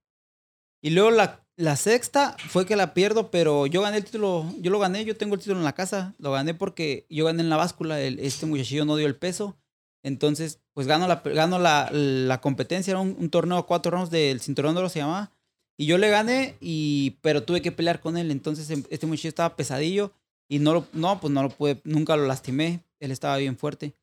[0.81, 4.69] Y luego la, la sexta fue que la pierdo, pero yo gané el título, yo
[4.69, 7.49] lo gané, yo tengo el título en la casa, lo gané porque yo gané en
[7.49, 9.57] la báscula, el, este muchachillo no dio el peso.
[10.03, 14.09] Entonces, pues gano la, gano la, la competencia, era un, un torneo a cuatro rounds
[14.11, 15.31] del cinturón de oro se llamaba.
[15.77, 18.31] Y yo le gané, y, pero tuve que pelear con él.
[18.31, 20.11] Entonces em- este muchacho estaba pesadillo.
[20.49, 22.83] Y no, lo, no, pues no lo pude, nunca lo lastimé.
[22.99, 23.95] Él estaba bien fuerte.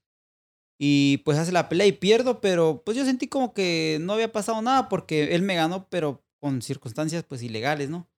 [0.79, 4.33] Y pues hace la pelea y pierdo, pero pues yo sentí como que no había
[4.33, 8.09] pasado nada porque él me ganó, pero con circunstancias pues ilegales, ¿no?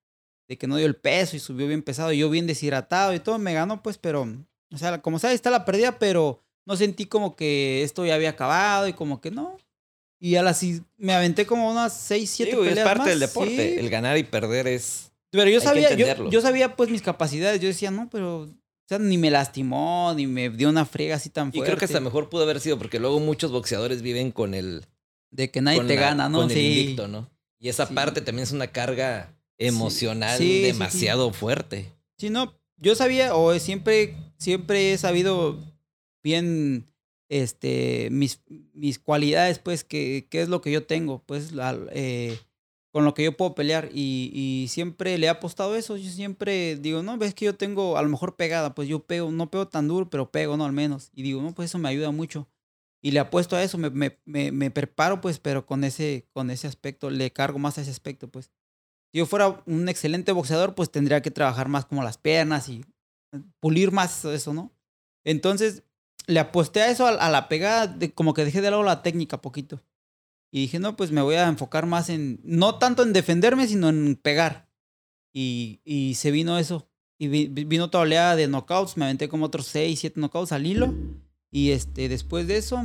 [0.49, 3.21] De que no dio el peso y subió bien pesado, y yo bien deshidratado y
[3.21, 4.27] todo, me ganó pues, pero,
[4.73, 8.31] o sea, como sabes, está la pérdida, pero no sentí como que esto ya había
[8.31, 9.57] acabado y como que no.
[10.19, 10.65] Y a las
[10.97, 13.75] me aventé como unas 6, 7 Digo, peleas es parte más, del deporte.
[13.75, 13.79] sí.
[13.81, 15.13] El ganar y perder es.
[15.31, 15.95] Pero yo Hay que sabía,
[16.31, 17.61] yo, sabía pues mis capacidades.
[17.61, 18.49] Yo decía, no, pero, o
[18.89, 21.67] sea, ni me lastimó, ni me dio una friega así tan Y fuerte.
[21.67, 24.85] creo que hasta mejor pudo haber sido, porque luego muchos boxeadores viven con el.
[25.31, 26.39] De que nadie te la- gana, ¿no?
[26.39, 26.81] Con el Sí.
[26.81, 27.29] invicto, ¿no?
[27.59, 27.93] Y esa Sí.
[27.95, 30.63] parte también es una carga emocional Sí, sí, sí.
[30.63, 31.93] demasiado fuerte.
[32.19, 35.59] Sí, no, yo sabía, o siempre, siempre he sabido
[36.23, 36.87] bien,
[37.29, 38.43] este, mis,
[38.75, 42.39] mis cualidades, pues, que es lo que yo tengo, pues, la- eh,
[42.93, 43.91] con lo que yo puedo pelear.
[43.93, 45.97] Y, y siempre le he apostado eso.
[45.97, 49.31] Yo siempre digo, no, ves que yo tengo a lo mejor pegada, pues yo pego,
[49.31, 50.65] no pego tan duro, pero pego, ¿no?
[50.65, 51.11] Al menos.
[51.15, 52.49] Y digo, no, pues eso me ayuda mucho.
[53.03, 56.51] Y le apuesto a eso, me, me, me, me preparo, pues, pero con ese, con
[56.51, 58.51] ese aspecto, le cargo más a ese aspecto, pues.
[59.13, 62.85] Si yo fuera un excelente boxeador, pues tendría que trabajar más como las piernas y
[63.61, 64.73] pulir más eso, ¿no?
[65.25, 65.83] Entonces,
[66.27, 69.41] le aposté a eso, a, la pegada, de, como que dejé de lado la técnica
[69.43, 69.83] poquito.
[70.53, 73.89] Y dije, no, pues me voy a enfocar más en, no tanto en defenderme, sino
[73.89, 74.69] en pegar.
[75.33, 76.89] Y, y se vino eso.
[77.19, 80.53] Y vi- vi- vino toda oleada de knockouts, me aventé como otros 6, 7 knockouts
[80.53, 80.95] al hilo.
[81.51, 82.83] Y este, después de eso,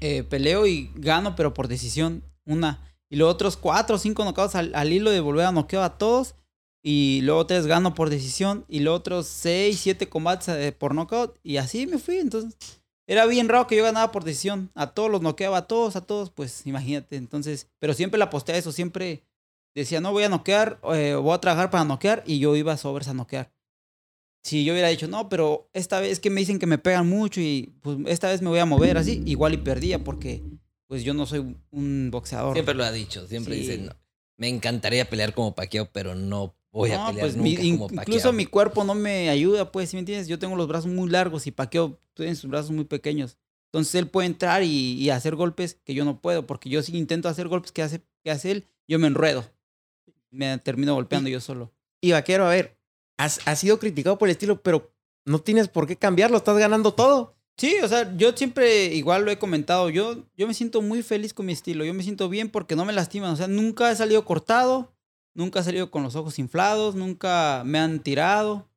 [0.00, 2.86] eh, peleo y gano, pero por decisión, una.
[3.08, 5.98] Y luego otros 4 o 5 knockouts al, al hilo de volver a noquear a
[5.98, 6.34] todos.
[6.82, 8.64] Y luego tres gano por decisión.
[8.68, 11.38] Y luego otros 6, 7 combates eh, por knockout.
[11.42, 12.16] Y así me fui.
[12.16, 12.56] Entonces,
[13.06, 14.70] era bien raro que yo ganaba por decisión.
[14.74, 16.30] A todos los noqueaba, a todos, a todos.
[16.30, 17.16] Pues imagínate.
[17.16, 18.72] Entonces, pero siempre la aposté a eso.
[18.72, 19.24] Siempre
[19.74, 22.22] decía, no voy a noquear, eh, voy a trabajar para noquear.
[22.26, 23.52] Y yo iba sobres a noquear.
[24.42, 27.42] Si yo hubiera dicho, no, pero esta vez que me dicen que me pegan mucho
[27.42, 30.42] y pues esta vez me voy a mover así, igual y perdía porque
[30.86, 32.54] pues yo no soy un boxeador.
[32.54, 33.60] Siempre lo ha dicho, siempre Sí.
[33.60, 33.92] dice, no,
[34.38, 37.78] me encantaría pelear como Pacquiao, pero no voy a No, pelear pues, mi- nunca in-
[37.78, 40.28] como incluso mi cuerpo no me ayuda, pues, ¿sí me entiendes?
[40.28, 43.36] Yo tengo los brazos muy largos y Paqueo tiene sus brazos muy pequeños.
[43.72, 46.96] Entonces él puede entrar y, y hacer golpes que yo no puedo, porque yo si
[46.96, 49.44] intento hacer golpes que hace, que hace él, yo me enredo.
[50.30, 51.72] Me termino golpeando yo solo.
[52.00, 52.76] Y vaquero, a ver,
[53.18, 54.92] has, has sido criticado por el estilo, pero
[55.24, 57.36] no tienes por qué cambiarlo, estás ganando todo.
[57.56, 61.34] Sí, o sea, yo siempre, igual lo he comentado, yo, yo me siento muy feliz
[61.34, 63.96] con mi estilo, yo me siento bien porque no me lastiman, o sea, nunca he
[63.96, 64.94] salido cortado,
[65.34, 68.68] nunca he salido con los ojos inflados, nunca me han tirado,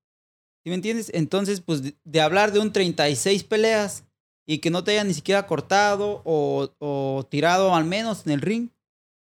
[0.63, 1.11] ¿sí me entiendes?
[1.13, 4.03] Entonces, pues de, de hablar de un 36 peleas
[4.45, 8.41] y que no te hayan ni siquiera cortado o, o tirado al menos en el
[8.41, 8.69] ring,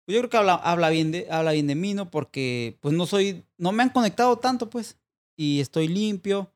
[0.06, 2.12] pues yo creo que habla, habla, bien de, habla bien de mí, ¿no?
[2.12, 4.98] Porque pues no soy, no me han conectado tanto, pues,
[5.36, 6.52] y estoy limpio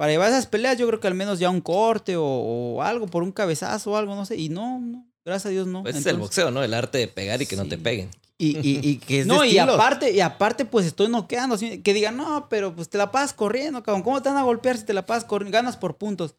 [0.00, 3.06] para llevar esas peleas, yo creo que al menos ya un corte o, o algo
[3.06, 4.34] por un cabezazo o algo, no sé.
[4.34, 5.82] Y no, no, gracias a Dios no.
[5.82, 6.62] Pues es el boxeo, ¿no?
[6.62, 8.08] El arte de pegar y que no te peguen.
[8.42, 9.74] Y, y, y que es de No, y estilos.
[9.74, 11.56] aparte, y aparte, pues estoy noqueando.
[11.56, 14.02] así, Que digan, no, pero pues te la pasas corriendo, cabrón.
[14.02, 15.54] ¿Cómo te van a golpear si te la pasas corriendo?
[15.54, 16.36] Ganas por puntos.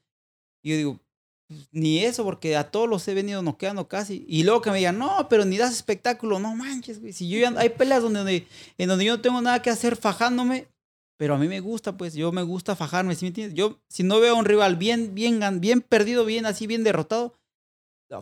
[0.63, 0.99] Y yo digo,
[1.47, 4.25] pues, ni eso, porque a todos los he venido noqueando casi.
[4.27, 6.39] Y luego que me digan, no, pero ni das espectáculo.
[6.39, 7.13] No manches, güey.
[7.13, 8.47] Si yo ya, hay peleas donde, donde-
[8.79, 10.67] en donde yo no tengo nada que hacer fajándome,
[11.17, 13.53] pero a mí me gusta, pues, yo me gusta fajarme, ¿sí me entiendes?
[13.55, 17.35] Yo, si no veo a un rival bien, bien, bien perdido, bien así, bien derrotado,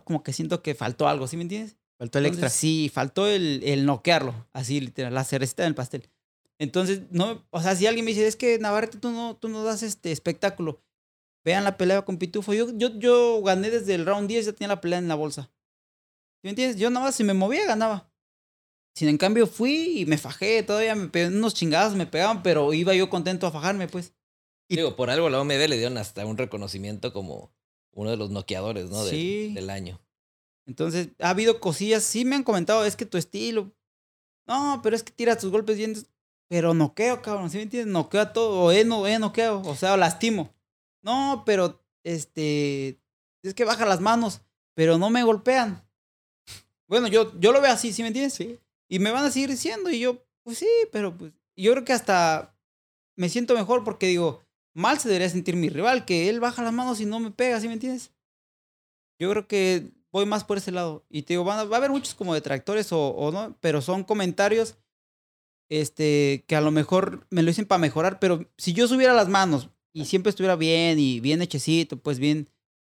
[0.04, 1.76] como que siento que faltó algo, ¿sí me entiendes?
[2.00, 2.46] Faltó el extra.
[2.46, 6.08] Entonces, Sí, faltó el, el noquearlo, así literal, la cerecita del pastel.
[6.58, 9.62] Entonces, no, o sea, si alguien me dice, es que Navarrete, tú no, tú no
[9.64, 10.82] das este espectáculo,
[11.44, 12.54] vean la pelea con Pitufo.
[12.54, 15.44] Yo, yo, yo gané desde el round 10, ya tenía la pelea en la bolsa.
[15.44, 16.76] ¿Sí ¿Me entiendes?
[16.80, 18.10] Yo nada más si me movía, ganaba.
[18.96, 22.72] Sin en cambio fui y me fajé, todavía me pegaban unos chingados, me pegaban, pero
[22.72, 24.14] iba yo contento a fajarme, pues.
[24.68, 27.52] Y- Digo, por algo la OMB le dieron hasta un reconocimiento como
[27.92, 29.04] uno de los noqueadores, ¿no?
[29.04, 29.52] Del- Sí.
[29.54, 30.00] del año.
[30.70, 33.72] Entonces, ha habido cosillas, sí me han comentado, es que tu estilo.
[34.46, 35.96] No, pero es que tiras tus golpes bien.
[36.46, 37.92] Pero noqueo, cabrón, ¿sí me entiendes?
[37.92, 40.54] Noqueo a todo, o he, no, he noqueo, o sea, lastimo.
[41.02, 43.00] No, pero, este,
[43.42, 44.42] es que baja las manos,
[44.74, 45.84] pero no me golpean.
[46.86, 48.34] Bueno, yo, yo lo veo así, ¿sí me entiendes?
[48.34, 48.60] Sí.
[48.88, 51.94] Y me van a seguir diciendo, y yo, pues sí, pero pues, yo creo que
[51.94, 52.56] hasta
[53.16, 56.72] me siento mejor porque digo, mal se debería sentir mi rival, que él baja las
[56.72, 58.12] manos y no me pega, ¿sí me entiendes?
[59.18, 61.04] Yo creo que voy más por ese lado.
[61.08, 63.80] Y te digo, van a- va a haber muchos como detractores o, o no, pero
[63.80, 64.76] son comentarios
[65.68, 69.28] este, que a lo mejor me lo dicen para mejorar, pero si yo subiera las
[69.28, 72.48] manos y siempre estuviera bien y bien hechecito, pues bien,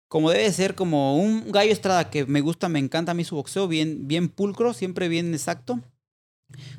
[0.09, 3.35] como debe ser, como un gallo estrada que me gusta, me encanta a mí su
[3.35, 5.79] boxeo, bien, bien pulcro, siempre bien exacto.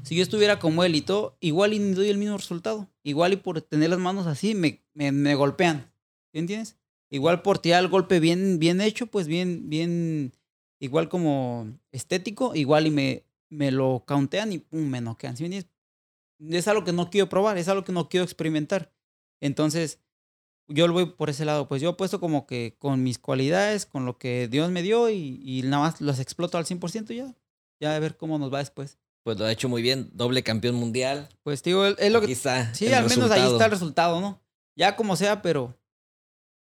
[0.03, 2.89] Si yo estuviera como él y todo, igual y doy el mismo resultado.
[3.03, 5.91] Igual y por tener las manos así me, me, me golpean.
[6.32, 6.76] ¿Sí entiendes?
[7.11, 10.32] Igual por tirar el golpe bien, bien hecho, pues bien, bien,
[10.80, 15.36] igual como estético, igual y me, me lo countean y pum, me noquean.
[15.36, 15.64] ¿Sí me?
[16.57, 18.92] Es algo que no quiero probar, es algo que no quiero experimentar.
[19.40, 20.00] Entonces,
[20.68, 21.68] yo lo voy por ese lado.
[21.68, 25.09] Pues yo he puesto como que con mis cualidades, con lo que Dios me dio
[25.09, 27.34] y, y nada más las exploto al 100% ya.
[27.80, 28.98] Ya a ver cómo nos va después.
[29.22, 31.28] Pues lo ha hecho muy bien, doble campeón mundial.
[31.42, 32.32] Pues digo, es lo que...
[32.32, 32.72] está.
[32.74, 34.40] Sí, al menos ahí está el resultado, ¿no?
[34.76, 35.76] Ya como sea, pero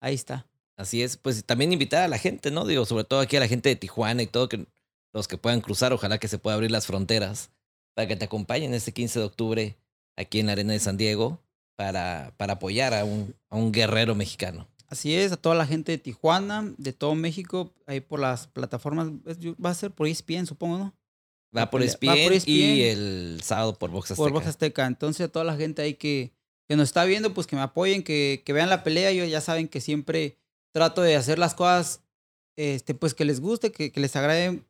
[0.00, 0.46] ahí está.
[0.76, 2.64] Así es, pues también invitar a la gente, ¿no?
[2.64, 4.66] Digo, sobre todo aquí a la gente de Tijuana y todo, que
[5.12, 7.50] los que puedan cruzar, ojalá que se pueda abrir las fronteras
[7.94, 9.76] para que te acompañen este 15 de octubre
[10.16, 11.42] aquí en la Arena de San Diego
[11.76, 14.68] para, para apoyar a un, a un guerrero mexicano.
[14.86, 19.08] Así es, a toda la gente de Tijuana, de todo México, ahí por las plataformas,
[19.64, 20.94] va a ser por E ESPN, supongo, ¿no?
[21.56, 22.50] Va por ESPN, va por E ESPN.
[22.50, 24.24] y el sábado por Box Azteca.
[24.24, 24.86] Por Voz Azteca.
[24.86, 26.32] Entonces, a toda la gente ahí que,
[26.70, 29.10] que nos está viendo, pues que me apoyen, que, que vean la pelea.
[29.10, 30.38] Yo ya saben que siempre
[30.70, 32.04] trato de hacer las cosas,
[32.56, 34.62] este, pues que les guste, que, que les agrade.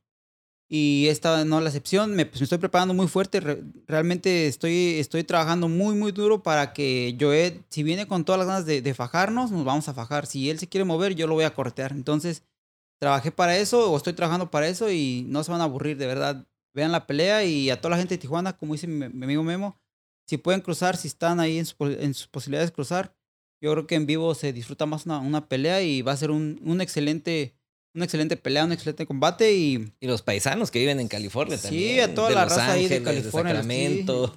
[0.66, 2.16] Y esta no es la excepción.
[2.16, 3.40] Me, pues, me estoy preparando muy fuerte.
[3.40, 8.38] Re- realmente estoy, estoy trabajando muy, muy duro para que Joed, si viene con todas
[8.38, 10.24] las ganas de, de fajarnos, nos vamos a fajar.
[10.24, 11.92] Si él se quiere mover, yo lo voy a cortear.
[11.92, 12.44] Entonces,
[12.98, 16.06] trabajé para eso o estoy trabajando para eso y no se van a aburrir, de
[16.06, 16.46] verdad.
[16.72, 19.42] Vean la pelea y a toda la gente de Tijuana, como dice mi, mi amigo
[19.42, 19.78] Memo,
[20.30, 23.14] si pueden cruzar, si están ahí en, su en sus posibilidades de cruzar,
[23.60, 26.30] yo creo que en vivo se disfruta más una, una pelea y va a ser
[26.30, 27.54] un, un excelente,
[27.94, 31.66] una excelente pelea, un excelente combate y Y los paisanos que viven en California Sí,
[31.66, 32.10] también.
[32.10, 33.58] a toda de la Los raza ahí de California, sí.
[33.58, 34.36] Sacramento.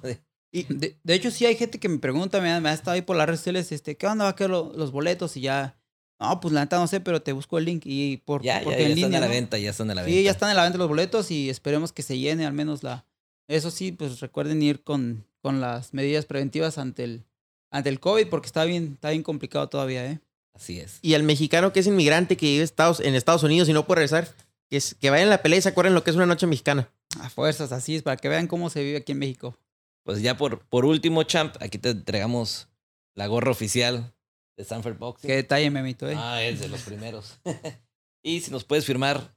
[0.52, 2.92] Y de, de hecho, sí hay gente que me pregunta, me ha, me ha estado
[2.92, 5.36] ahí por las redes sociales, este, ¿qué onda va a quedar lo- los boletos?
[5.36, 5.80] Y ya,
[6.20, 8.64] no, pues la neta no sé, pero te busco el link y por Ya, ya,
[8.64, 9.32] porque ya en están línea, a la ¿no?
[9.32, 10.16] venta, ya están a la venta.
[10.16, 12.82] Sí, ya están en la venta los boletos y esperemos que se llene al menos
[12.82, 13.06] la...
[13.48, 17.24] Eso sí, pues recuerden ir con, con las medidas preventivas ante el,
[17.70, 20.20] ante el COVID porque está bien, está bien complicado todavía, ¿eh?
[20.54, 21.00] Así es.
[21.02, 23.96] Y al mexicano que es inmigrante que vive Estados, en Estados Unidos y no puede
[23.96, 24.34] regresar,
[24.70, 26.46] que, es, que vayan a la pelea y se acuerden lo que es una noche
[26.46, 26.88] mexicana.
[27.20, 29.54] A fuerzas, así es, para que vean cómo se vive aquí en México.
[30.02, 32.68] Pues ya por, por último, champ, aquí te entregamos
[33.14, 34.14] la gorra oficial
[34.56, 35.28] de Stanford Boxing.
[35.28, 36.14] Qué detalle, memito, ¿eh?
[36.16, 37.38] Ah, es de los primeros.
[38.22, 39.36] y si nos puedes firmar,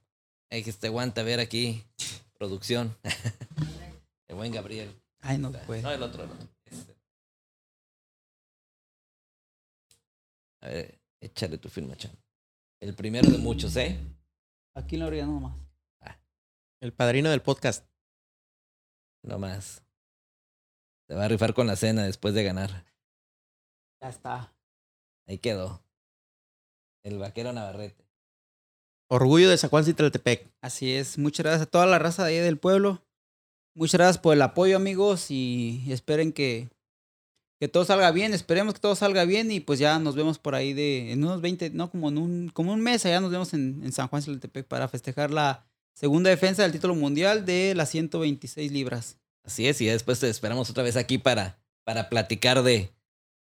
[0.50, 1.84] hay que este aguanta a ver aquí,
[2.32, 2.96] producción.
[4.26, 4.90] El buen Gabriel.
[5.28, 5.82] Ay, no puede.
[5.82, 6.48] No, el otro, el otro.
[6.64, 6.96] Este.
[10.62, 12.14] A ver, échale tu firma, champ.
[12.80, 14.00] El primero de muchos, ¿eh?
[14.74, 15.54] Aquí en la orilla nomás.
[16.80, 17.84] El padrino del podcast.
[19.22, 19.82] No más.
[21.08, 22.86] Se va a rifar con la cena después de ganar.
[24.00, 24.54] Ya está.
[25.26, 25.82] Ahí quedó.
[27.02, 28.08] El vaquero Navarrete.
[29.08, 29.84] Orgullo de San Juan.
[30.62, 31.18] Así es.
[31.18, 33.02] Muchas gracias a toda la raza de ahí del pueblo.
[33.78, 35.30] Muchas gracias por el apoyo, amigos.
[35.30, 36.68] Y esperen que,
[37.60, 38.34] que todo salga bien.
[38.34, 39.52] Esperemos que todo salga bien.
[39.52, 42.48] Y pues ya nos vemos por ahí de en unos 20, no, como en un,
[42.48, 43.06] como un mes.
[43.06, 45.64] Allá nos vemos en, en San Juan Citlaltepec para festejar la
[45.94, 49.16] segunda defensa del título mundial de las 126 libras.
[49.44, 52.90] Así es, y ya después te esperamos otra vez aquí para, para platicar de,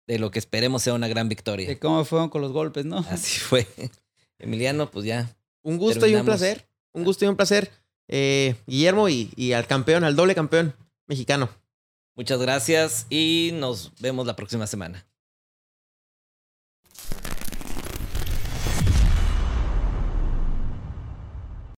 [0.05, 1.67] de lo que esperemos sea una gran victoria.
[1.67, 2.99] De cómo fueron con los golpes, ¿no?
[3.09, 3.65] Así fue.
[4.37, 5.35] Emiliano, pues ya.
[5.63, 6.69] Un gusto y un placer.
[6.93, 7.71] Un gusto y un placer.
[8.07, 10.75] Eh, Guillermo y, y al campeón, al doble campeón
[11.07, 11.49] mexicano.
[12.15, 15.06] Muchas gracias y nos vemos la próxima semana.